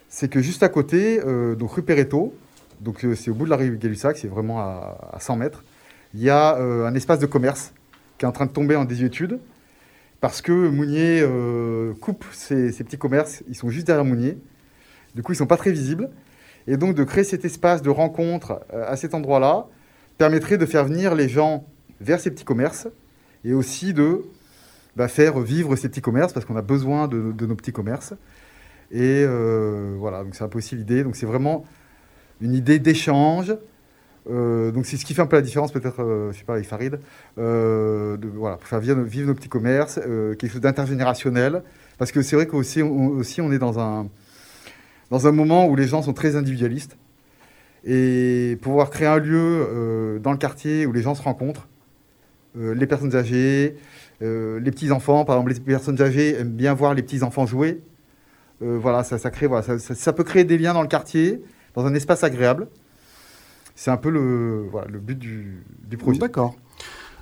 [0.10, 1.22] c'est que juste à côté,
[1.58, 2.36] donc rue Perretto,
[2.82, 5.64] donc c'est au bout de la rue Gay-Lussac, c'est vraiment à, à 100 mètres,
[6.14, 7.74] il y a un espace de commerce
[8.18, 9.39] qui est en train de tomber en désuétude,
[10.22, 14.38] parce que Mounier euh, coupe ces petits commerces, ils sont juste derrière Mounier,
[15.15, 16.09] du coup ils ne sont pas très visibles,
[16.67, 19.67] et donc de créer cet espace de rencontre euh, à cet endroit-là,
[20.17, 21.65] permettrait de faire venir les gens
[21.99, 22.88] vers ces petits commerces
[23.43, 24.22] et aussi de
[24.95, 28.13] bah, faire vivre ces petits commerces parce qu'on a besoin de, de nos petits commerces.
[28.91, 31.03] Et euh, voilà, donc c'est un peu aussi l'idée.
[31.03, 31.65] Donc c'est vraiment
[32.41, 33.55] une idée d'échange.
[34.30, 36.53] Euh, donc c'est ce qui fait un peu la différence peut-être, euh, je sais pas,
[36.53, 36.99] avec Farid,
[37.39, 41.63] euh, voilà, pour faire vivre, nos petits commerces, euh, quelque chose d'intergénérationnel.
[41.97, 44.07] Parce que c'est vrai qu'aussi on, aussi, on est dans un,
[45.09, 46.97] dans un moment où les gens sont très individualistes
[47.84, 51.67] et pouvoir créer un lieu dans le quartier où les gens se rencontrent,
[52.55, 53.76] les personnes âgées,
[54.22, 57.82] les petits-enfants, par exemple, les personnes âgées aiment bien voir les petits-enfants jouer.
[58.59, 61.41] Voilà, ça, ça, crée, voilà ça- ça peut créer des liens dans le quartier,
[61.74, 62.67] dans un espace agréable.
[63.76, 66.19] C'est un peu le, voilà, le but du, du projet.
[66.19, 66.55] D'accord.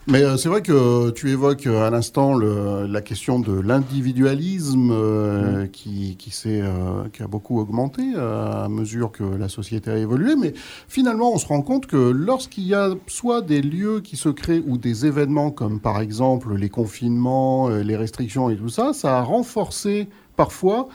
[0.08, 5.68] Mais euh, c'est vrai que tu évoques euh, à l'instant la question de l'individualisme euh,
[5.68, 10.36] qui, qui, s'est, euh, qui a beaucoup augmenté à mesure que la société a évolué.
[10.36, 10.54] Mais
[10.88, 14.64] finalement, on se rend compte que lorsqu'il y a soit des lieux qui se créent
[14.66, 19.22] ou des événements comme par exemple les confinements, les restrictions et tout ça, ça a
[19.22, 20.88] renforcé parfois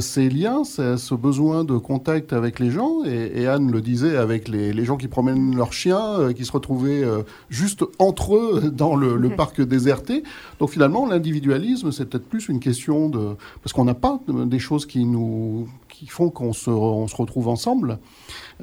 [0.00, 3.02] ces liens, c'est- ce besoin de contact avec les gens.
[3.04, 6.44] Et, et Anne le disait avec les, les gens qui promènent leurs chiens, euh, qui
[6.44, 10.22] se retrouvaient euh, juste entre eux dans le, le parc déserté.
[10.58, 13.36] Donc finalement, l'individualisme, c'est peut-être plus une question de...
[13.62, 17.16] Parce qu'on n'a pas de- des choses qui nous qui font qu'on se, on se
[17.16, 17.98] retrouve ensemble.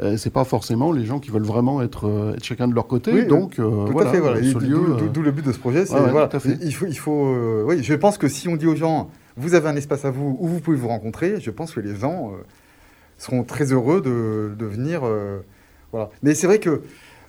[0.01, 2.88] Euh, c'est pas forcément les gens qui veulent vraiment être, euh, être chacun de leur
[2.88, 3.11] côté.
[3.13, 4.38] Oui, Donc, euh, Tout voilà, à fait, voilà.
[4.41, 4.80] ce Et lieu,
[5.13, 5.86] D'où euh, le but de ce projet.
[5.86, 6.57] c'est ouais, ouais, voilà, tout à fait.
[6.63, 9.53] Il faut, il faut euh, oui, je pense que si on dit aux gens, vous
[9.53, 12.31] avez un espace à vous où vous pouvez vous rencontrer, je pense que les gens
[12.31, 12.38] euh,
[13.17, 15.05] seront très heureux de, venir.
[15.05, 15.39] euh.
[16.23, 16.81] Mais c'est vrai que,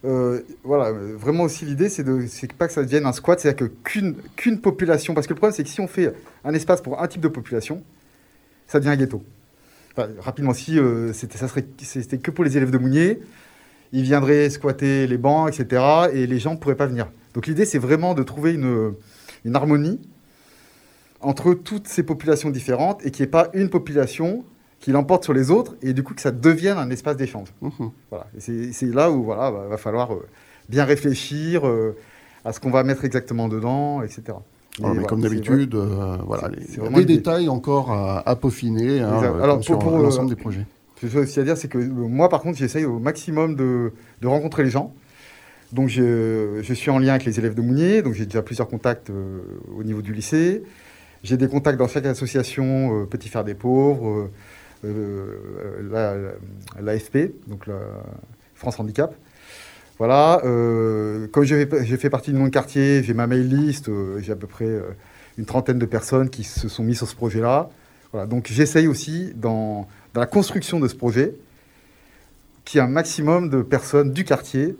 [0.04, 5.14] euh, voilà, vraiment aussi l'idée, c'est pas que ça devienne un squat, c'est-à-dire qu'une population,
[5.14, 7.28] parce que le problème, c'est que si on fait un espace pour un type de
[7.28, 7.82] population,
[8.66, 9.22] ça devient un ghetto.
[10.20, 13.20] Rapidement, si euh, c'était, que pour les élèves de Mounier,
[13.92, 15.82] ils viendraient squatter les bancs, etc.
[16.12, 17.11] Et les gens ne pourraient pas venir.
[17.34, 18.94] Donc l'idée, c'est vraiment de trouver une
[19.54, 19.98] harmonie
[21.20, 24.44] entre toutes ces populations différentes et qu'il n'y ait pas une population
[24.80, 27.48] qui l'emporte sur les autres et du coup que ça devienne un espace d'échange.
[27.60, 27.90] Mhm.
[28.10, 28.26] Voilà.
[28.38, 30.24] C'est, là où voilà, va, va falloir euh,
[30.68, 31.96] bien réfléchir euh,
[32.44, 34.22] à ce qu'on va mettre exactement dedans, etc.
[34.28, 36.50] Ouais, Et mais voilà, comme d'habitude, euh, voilà,
[36.96, 40.64] les, détails encore à, à peaufiner hein, Alors, pour- pour, l'ensemble des projets.
[40.96, 43.92] Ce que j'ai aussi à dire, c'est que moi, par contre, j'essaye au maximum de,
[44.20, 44.94] de rencontrer les gens.
[45.72, 48.68] Donc, je, je suis en lien avec les élèves de Mounier, donc j'ai déjà plusieurs
[48.68, 50.62] contacts au niveau du lycée.
[51.22, 54.30] J'ai des contacts dans chaque association, euh, Petit Faire des Pauvres, euh,
[54.84, 57.80] euh, la- l'AFP, donc la
[58.54, 59.14] France Handicap.
[59.98, 60.40] Voilà,
[61.32, 64.46] comme j'ai fait, partie de mon quartier, j'ai ma mail list, euh, j'ai à peu
[64.46, 64.68] près
[65.38, 67.68] une trentaine de personnes qui se sont mis sur ce projet-là.
[68.12, 71.34] Voilà, donc j'essaye aussi dans, la construction de ce projet
[72.64, 74.76] qu'il y ait un maximum de personnes du quartier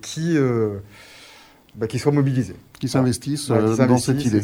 [0.00, 0.38] qui,
[1.74, 2.56] bah, qui soient mobilisées.
[2.80, 4.42] Qui s'investissent Ouais, euh, dans cette et idée.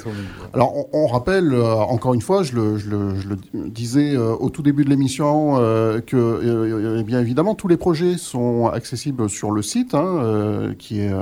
[0.55, 3.37] Alors, on, on rappelle, euh, encore une fois, je le, je le- je le
[3.69, 7.77] disais euh, au tout début de l'émission, euh, que, euh, eh bien évidemment, tous les
[7.77, 11.13] projets sont accessibles sur le site, hein, euh, qui est...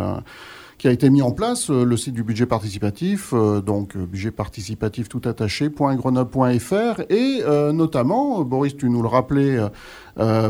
[0.80, 4.06] qui a été mis en place, euh, le site du budget participatif, euh, donc euh,
[4.06, 5.20] budget participatif tout
[7.10, 9.58] et euh, notamment, Boris, tu nous le rappelais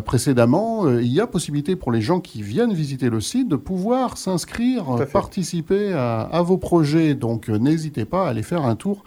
[0.05, 4.19] précédemment, il y a possibilité pour les gens qui viennent visiter le site de pouvoir
[4.19, 9.05] s'inscrire, participer à, à vos projets, donc n'hésitez pas à aller faire un tour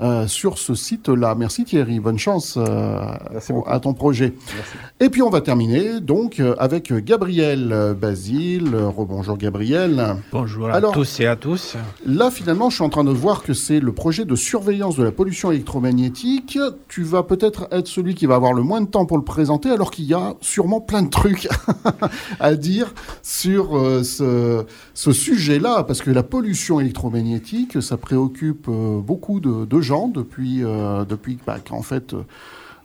[0.00, 1.34] euh, sur ce site-là.
[1.34, 2.98] Merci Thierry, bonne chance euh,
[3.32, 4.34] Merci à ton projet.
[4.54, 4.72] Merci.
[5.00, 8.74] Et puis on va terminer donc euh, avec Gabriel Basile.
[8.74, 10.16] Rebonjour Gabriel.
[10.32, 11.76] Bonjour Alors- à tous et à tous.
[12.04, 15.02] Là finalement je suis en train de voir que c'est le projet de surveillance de
[15.04, 16.58] la pollution électromagnétique.
[16.88, 19.70] Tu vas peut-être être celui qui va avoir le moins de temps pour le présenter
[19.70, 21.48] alors qu'il y a sûrement plein de trucs
[22.40, 22.92] à dire
[23.22, 29.64] sur euh, ce, ce sujet-là parce que la pollution électromagnétique ça préoccupe euh, beaucoup de,
[29.64, 32.14] de depuis, euh, depuis bah, fait...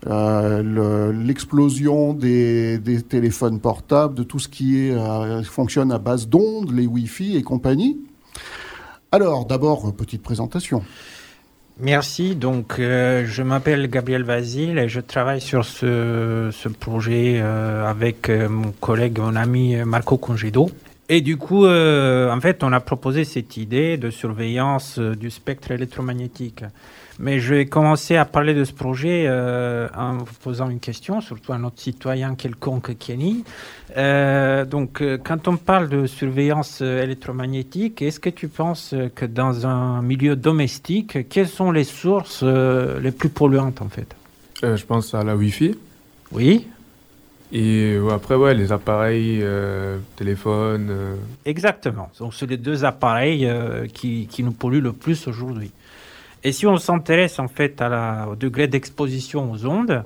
[0.08, 6.72] euh, le- l'explosion des, téléphones portables, de tout ce qui euh, fonctionne à base d'ondes,
[6.72, 8.00] les Wi-Fi et compagnie.
[9.12, 10.84] Alors, d'abord, euh, petite présentation.
[11.80, 12.36] Merci.
[12.36, 18.30] Donc, euh, je m'appelle Gabriel Vasile et je travaille sur ce, ce projet euh, avec
[18.30, 20.70] euh, mon collègue, mon ami euh, Marco Congedo.
[21.14, 25.30] Et du coup, euh, en fait, on a proposé cette idée de surveillance euh, du
[25.30, 26.64] spectre électromagnétique.
[27.20, 31.20] Mais je vais commencer à parler de ce projet euh, en vous posant une question,
[31.20, 33.44] surtout à notre citoyen quelconque Kenny.
[33.98, 40.02] Euh, donc, quand on parle de surveillance électromagnétique, est-ce que tu penses que dans un
[40.02, 44.16] milieu domestique, quelles sont les sources euh, les plus polluantes en fait?
[44.64, 45.76] Je pense à la Wi-Fi.
[46.32, 46.68] Oui,
[47.54, 50.88] Et euh, après, ouais, les appareils, euh, téléphones.
[50.90, 52.10] euh, exactement.
[52.20, 55.72] Donc, c'est les deux appareils euh, qui, qui nous polluent le plus aujourd'hui.
[56.44, 60.04] Et si on s'intéresse en fait à la, au degré d'exposition aux ondes,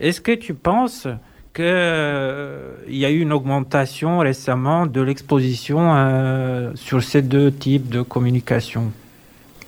[0.00, 1.06] est-ce que tu penses
[1.54, 8.02] qu'il y a eu une augmentation récemment de l'exposition euh, sur ces deux types de
[8.02, 8.92] communication?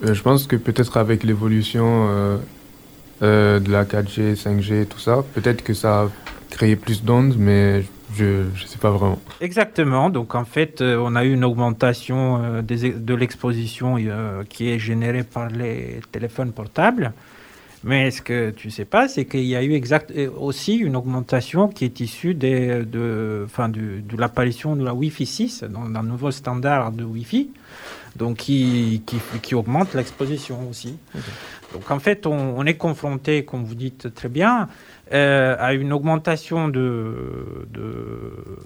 [0.04, 2.36] Euh, je pense que peut-être avec l'évolution euh,
[3.22, 6.08] euh, de la 4G, 5G, tout ça, peut-être que ça a
[6.50, 7.82] créé plus d'ondes, mais
[8.14, 9.18] je ne sais pas vraiment.
[9.40, 10.10] Exactement.
[10.10, 14.68] Donc en fait, euh, on a eu une augmentation euh, des- de l'exposition euh, qui
[14.70, 17.12] est générée par les téléphones portables.
[17.82, 21.66] Mais ce que tu sais pas, c'est qu'il y a eu exact, aussi une augmentation
[21.68, 26.02] qui est issue des, de, enfin, du- de l'apparition de la Wi-Fi 6, dans un
[26.02, 27.48] nouveau standard de Wi-Fi,
[28.16, 30.96] donc qui, qui, qui augmente l'exposition aussi.
[31.72, 34.68] Donc en fait, on, est confronté, comme vous dites très bien,
[35.12, 37.14] euh, à une augmentation de,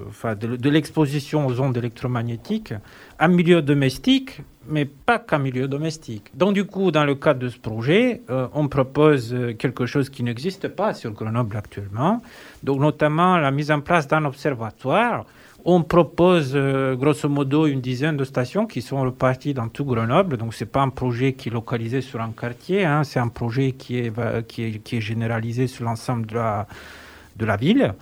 [0.09, 2.75] enfin, de l'exposition aux ondes électromagnétiques
[3.21, 6.31] en milieu domestique, mais pas qu'en milieu domestique.
[6.35, 10.09] Donc du coup, dans le cadre de ce projet, euh, on propose euh, quelque chose
[10.09, 12.23] qui n'existe pas sur Grenoble actuellement,
[12.63, 15.27] donc notamment la mise en place d'un observatoire
[15.65, 20.37] on propose euh, grosso modo une dizaine de stations qui sont reparties dans tout Grenoble.
[20.37, 23.29] Donc, ce n'est pas un projet qui est localisé sur un quartier, hein, c'est un
[23.29, 24.13] projet qui est,
[24.47, 26.67] qui est, qui est généralisé sur l'ensemble de la,
[27.37, 27.95] de la ville.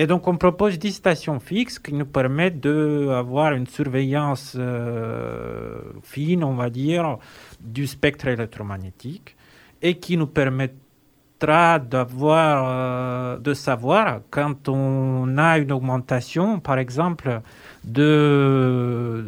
[0.00, 6.44] Et donc, on propose 10 stations fixes qui nous permettent d'avoir une surveillance euh, fine,
[6.44, 7.18] on va dire,
[7.60, 9.34] du spectre électromagnétique
[9.82, 10.76] et qui nous permettent
[11.40, 17.40] d'avoir, euh, de savoir quand on a une augmentation, par exemple,
[17.84, 19.24] de,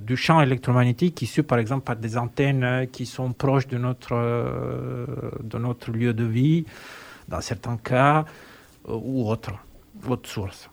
[0.00, 5.06] du champ électromagnétique issu, par exemple, par des antennes qui sont proches de notre, euh,
[5.42, 6.64] de notre lieu de vie,
[7.28, 8.24] dans certains cas,
[8.88, 9.52] ou autre,
[10.08, 10.70] autre source.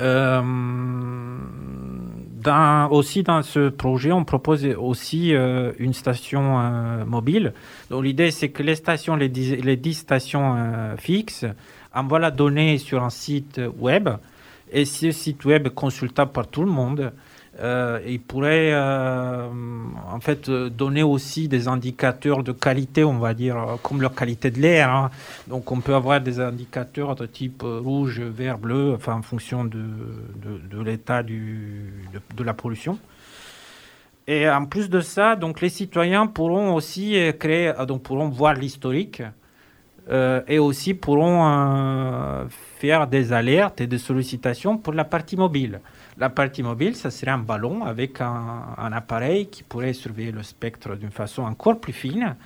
[0.00, 0.42] Euh,
[2.42, 7.52] dans- aussi dans ce projet, on propose aussi euh, une station euh, mobile.
[7.90, 10.56] Donc l'idée, c'est que les stations, les 10, les 10 stations
[10.98, 11.46] fixes,
[11.94, 14.08] envoient la donnée sur un site web.
[14.72, 17.12] Et ce site web est consultable par tout le monde.
[17.60, 19.48] Euh, il pourrait euh,
[20.12, 24.08] en fait euh, donner aussi des indicateurs de qualité, on va dire, euh, comme la
[24.08, 24.90] qualité de l'air.
[24.90, 25.10] hein.
[25.46, 29.78] Donc on peut avoir des indicateurs de type rouge, vert, bleu, en fonction de,
[30.84, 31.34] l'état de,
[32.36, 32.98] de la pollution.
[34.26, 39.22] Et en plus de ça, donc les citoyens pourront aussi créer, donc pourront voir l'historique
[40.48, 42.48] et aussi pourront
[42.78, 45.78] faire des alertes et des sollicitations pour la partie mobile.
[46.16, 50.94] La partie mobile, ça serait un ballon avec un, appareil qui pourrait surveiller le spectre
[50.94, 52.36] d'une façon encore plus fine.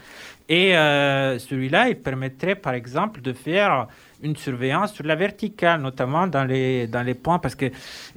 [0.48, 3.86] Et euh, celui-là, il permettrait par exemple de faire
[4.22, 7.66] une surveillance sur la verticale, notamment dans les, dans les points, parce que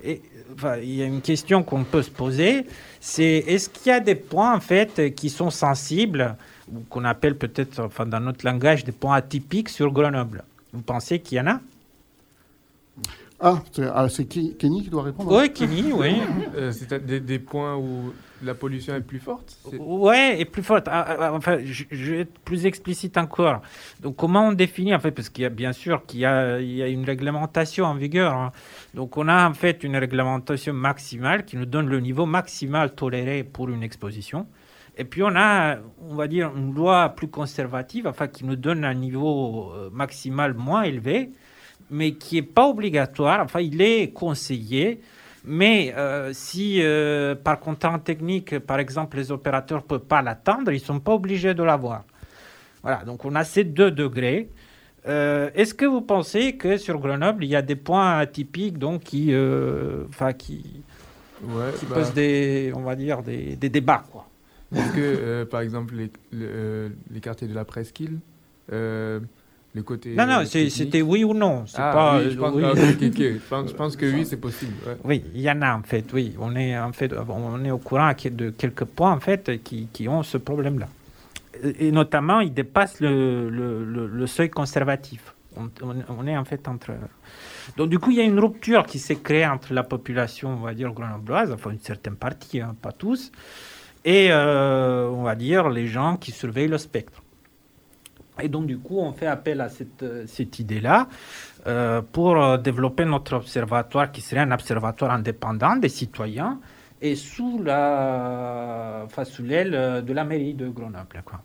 [0.06, 2.66] y a une question qu'on peut se poser,
[3.02, 6.36] c'est est-ce qu'il y a des points en fait qui sont sensibles,
[6.72, 10.44] ou qu'on appelle peut-être, enfin dans notre langage, des points atypiques sur Grenoble?
[10.72, 11.60] Vous pensez qu'il y en a?
[13.44, 14.08] Ah, c'est ah,
[14.60, 16.16] Kenny qui doit répondre Oui, Kenny, oui.
[16.56, 18.14] Euh, c'est des, des points où
[18.44, 20.88] la pollution est plus forte c'est- Ouais, et plus forte.
[20.88, 23.62] Ah, ah, Enfin, je, je vais être plus explicite encore.
[24.02, 26.60] Donc, comment on définit en fait Parce qu'il y a bien sûr qu'il y a,
[26.60, 28.34] il y a une réglementation en vigueur.
[28.34, 28.52] hein.
[28.94, 33.44] Donc, on a en fait une réglementation maximale qui nous donne le niveau maximal toléré
[33.44, 34.46] pour une exposition.
[34.98, 35.78] Et puis, on a,
[36.10, 40.54] on va dire, une loi plus conservative, enfin, qui nous donne un niveau euh, maximal
[40.54, 41.32] moins élevé,
[41.92, 43.42] mais qui n'est pas obligatoire.
[43.44, 45.02] Enfin, il est conseillé.
[45.44, 50.72] Mais euh, si euh, par contrainte technique, par exemple, les opérateurs ne peuvent pas l'atteindre,
[50.72, 52.04] ils ne sont pas obligés de l'avoir.
[52.84, 54.50] Voilà, donc on a ces deux degrés.
[55.08, 59.02] Euh, Est-ce que vous pensez que sur Grenoble, il y a des points atypiques donc,
[59.02, 60.82] qui, euh, enfin, qui,
[61.44, 64.28] Ouais, qui bah, posent des, on va dire, des, des débats quoi?
[64.76, 68.20] Est-ce que, par exemple, les, le- les quartiers de la presqu'île,
[69.74, 70.14] le côté.
[70.16, 71.64] Non, non, euh, c'était oui ou non.
[71.66, 72.64] C'est Ah, pas, oui, je pense, oui.
[72.64, 73.68] ok, ok, ok.
[73.68, 74.74] Je pense, que oui, c'est possible.
[74.86, 74.98] ouais.
[75.04, 76.36] Oui, il y en a en fait, oui.
[76.40, 80.08] On est, en fait, on est au courant de quelques points en fait qui, qui
[80.10, 80.88] ont ce problème-là.
[81.64, 85.34] Et, et notamment, ils dépassent le, le, le- le seuil conservatif.
[85.56, 86.92] On, on- on est en fait entre.
[87.78, 90.62] Donc, du coup, il y a une rupture qui s'est créée entre la population, on
[90.66, 93.32] va dire, grenobloise, enfin une certaine partie, hein, pas tous,
[94.04, 97.21] et euh, on va dire les gens qui surveillent le spectre.
[98.40, 101.08] Et donc, du coup, on fait appel à cette, euh, cette idée-là
[101.68, 106.60] euh, pour euh, développer notre observatoire qui serait un observatoire indépendant des citoyens
[107.02, 111.22] et sous la, euh, de la mairie de Grenoble.
[111.26, 111.42] quoi.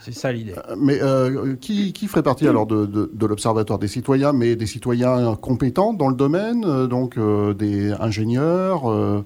[0.00, 0.54] C'est ça l'idée.
[0.78, 0.98] Mais
[1.60, 6.08] qui, qui ferait partie alors de, de, l'Observatoire des citoyens, mais des citoyens compétents dans
[6.08, 9.24] le domaine, donc des ingénieurs,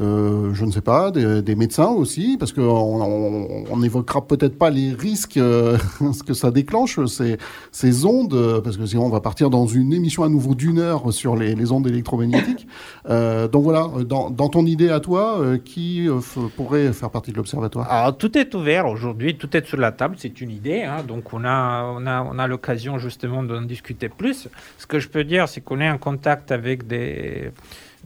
[0.00, 4.58] euh, je ne sais pas, des, des médecins aussi, parce qu'on on, on n'évoquera peut-être
[4.58, 5.76] pas les risques euh,
[6.12, 7.36] ce que ça déclenche, ces,
[7.72, 11.12] ces ondes, parce que sinon on va partir dans une émission à nouveau d'une heure
[11.12, 12.66] sur les, les ondes électromagnétiques.
[13.08, 16.08] Euh, donc voilà, dans, dans ton idée à toi, qui
[16.56, 17.90] pourrait faire partie de l'Observatoire?
[17.90, 20.82] Alors, tout est ouvert aujourd'hui, tout est sur la table, c'est une idée.
[20.82, 21.02] hein.
[21.06, 24.48] donc, on a, on a, on a l'occasion justement d'en discuter plus.
[24.78, 27.50] Ce que je peux dire, c'est qu'on est en contact avec des,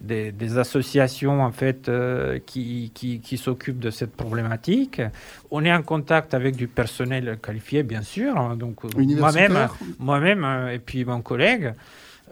[0.00, 5.00] des, des associations en fait, euh, qui, qui, qui s'occupent de cette problématique.
[5.50, 8.36] On est en contact avec du personnel qualifié, bien sûr.
[8.36, 8.56] hein.
[8.56, 9.68] donc, euh, moi-même,
[9.98, 11.74] moi-même euh, et puis mon collègue.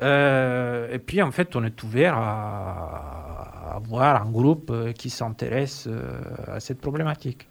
[0.02, 5.88] Euh, et puis, en fait, on est ouvert à, avoir un groupe qui s'intéresse
[6.46, 7.46] à cette problématique.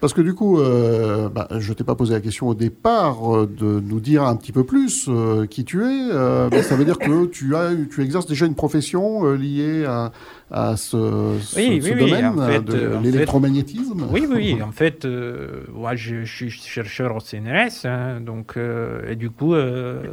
[0.00, 3.46] Parce que du coup, euh, bah, je t'ai pas posé la question au départ euh,
[3.46, 6.08] de nous dire un petit peu plus euh, qui tu es.
[6.12, 10.12] euh, mais ça veut dire que tu as, tu exerces déjà une profession liée à,
[10.50, 14.06] à ce, ce- Oui, ce oui, oui, domaine en fait, euh, de l'électromagnétisme.
[14.10, 15.06] Oui, oui, en fait,
[15.72, 18.58] moi, je, je suis chercheur au CNRS, hein, donc,
[19.08, 19.54] et du coup,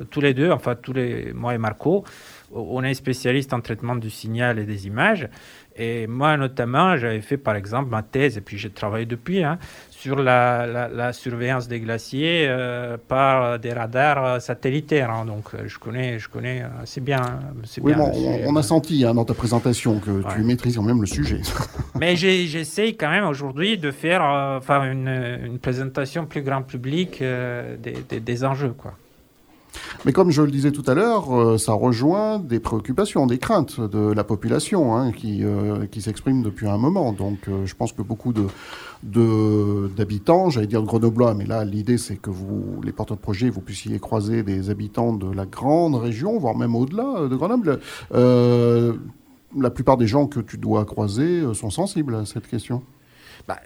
[0.10, 2.04] tous les deux, enfin, tous les, moi et Marco,
[2.54, 5.30] on est spécialiste en traitement du signal et des images.
[5.78, 9.58] Et moi, notamment, j'avais fait, par exemple, ma thèse, et puis j'ai travaillé depuis, hein,
[9.90, 15.10] sur la, la- la surveillance des glaciers euh, par des radars euh, satellitaires.
[15.12, 15.26] hein.
[15.26, 17.22] donc, euh, je connais, je connais assez bien.
[17.64, 20.34] assez Oui, bien bon, on, on a senti hein, dans ta présentation que Ouais.
[20.36, 21.42] tu maîtrises quand même le sujet.
[22.00, 24.60] Mais j'essaye quand même aujourd'hui de faire euh,
[24.92, 28.74] une, une présentation plus grand public euh, des, des- des enjeux.
[28.78, 28.94] Quoi.
[30.06, 33.80] Mais comme je le disais tout à l'heure, euh, ça rejoint des préoccupations, des craintes
[33.80, 37.14] de la population hein, qui, euh, qui s'expriment depuis un moment.
[37.14, 38.48] Donc euh, je pense que beaucoup de
[39.04, 43.50] d'habitants, j'allais dire de Grenoblois, mais là l'idée c'est que vous, les porteurs de projet,
[43.50, 47.80] vous puissiez croiser des habitants de la grande région, voire même au-delà euh, de Grenoble.
[49.54, 52.84] La plupart des gens que tu dois croiser sont sensibles à cette question.
[53.48, 53.60] Bah,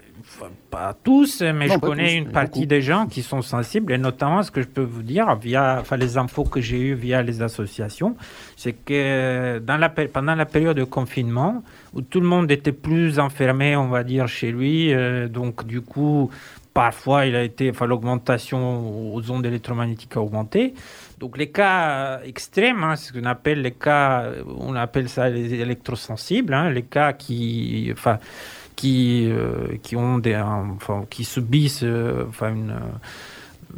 [0.72, 2.66] pas tous, mais Non, je connais tous, une partie beaucoup.
[2.68, 5.98] des gens qui sont sensibles, et notamment ce que je peux vous dire via enfin,
[5.98, 8.16] les infos que j'ai eues via les associations,
[8.56, 11.64] c'est que dans la, péri- pendant la période de confinement,
[11.94, 15.82] où tout le monde était plus enfermé, on va dire, chez lui, euh, donc du
[15.82, 16.30] coup,
[16.74, 20.74] parfois, il a été, enfin, l'augmentation aux ondes électromagnétiques a augmenté.
[21.20, 24.26] Donc les cas extrêmes, hein, ce qu'on appelle les cas,
[24.58, 28.18] on appelle ça les électrosensibles, hein, les cas qui, enfin,
[28.76, 33.78] qui, euh, qui ont des, enfin, qui subissent, euh, enfin, une, euh,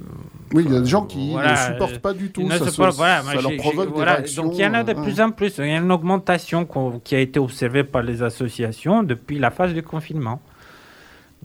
[0.54, 2.50] Oui, il y a des gens qui voilà, ne supportent pas du tout.
[2.50, 4.44] Ça, se- voilà, ça leur provoque des voilà, réactions.
[4.44, 5.58] Donc il y en a de euh, plus en plus.
[5.58, 6.68] Il y a une augmentation
[7.04, 10.42] qui a été observée par les associations depuis la phase du confinement.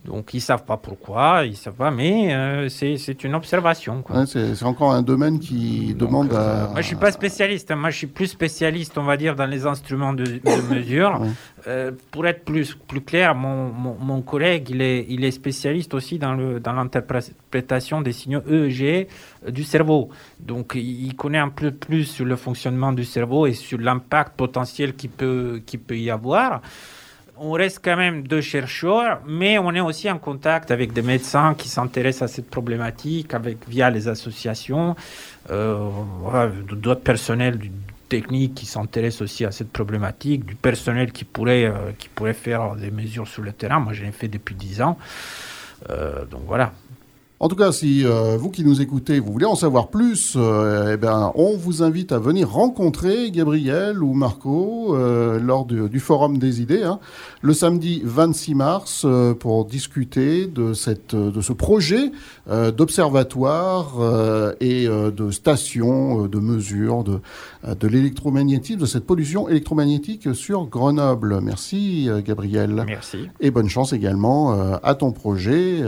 [0.04, 4.02] Donc ils savent pas pourquoi, ils savent pas, mais euh, c'est une observation.
[4.10, 6.68] ouais, c'est c'est encore un domaine qui demande à.
[6.72, 7.70] Moi, je suis pas spécialiste.
[7.70, 7.76] hein.
[7.76, 11.20] Moi, je suis plus spécialiste, on va dire, dans les instruments de, de mesure.
[11.20, 11.28] Ouais.
[11.68, 15.94] Euh, pour être plus, plus clair, mon, mon, mon collègue, il est, il est spécialiste
[15.94, 19.06] aussi dans le dans l'interprétation des signaux EEG
[19.46, 20.08] euh, du cerveau.
[20.40, 24.94] Donc, il connaît un peu plus sur le fonctionnement du cerveau et sur l'impact potentiel
[24.96, 26.60] qu'il peut, qu'il peut y avoir.
[27.36, 31.54] On reste quand même deux chercheurs, mais on est aussi en contact avec des médecins
[31.54, 34.94] qui s'intéressent à cette problématique, avec via les associations,
[35.50, 35.88] euh,
[36.70, 37.72] d'autres personnels du
[38.08, 42.76] technique qui s'intéressent aussi à cette problématique, du personnel qui pourrait, euh, qui pourrait faire
[42.76, 43.80] des mesures sur le terrain.
[43.80, 44.98] Moi, je l'ai fait depuis 10 ans.
[45.88, 46.72] Euh, donc voilà.
[47.42, 50.92] En tout cas, si euh, vous qui nous écoutez, vous voulez en savoir plus, euh,
[50.94, 55.98] eh ben, on vous invite à venir rencontrer Gabriel ou Marco euh, lors du, du
[55.98, 57.00] Forum des idées, hein,
[57.40, 59.06] le samedi 26 mars,
[59.40, 62.12] pour discuter de, cette, de ce projet
[62.46, 63.94] d'observatoire
[64.60, 67.20] et de station de mesure de,
[67.74, 71.40] de l'électromagnétisme, de cette pollution électromagnétique sur Grenoble.
[71.42, 72.84] Merci Gabriel.
[72.86, 73.28] Merci.
[73.40, 75.82] Et bonne chance également à ton projet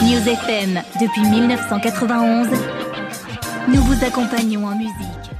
[0.00, 2.46] News FM, depuis 1991,
[3.66, 5.33] nous vous accompagnons en musique.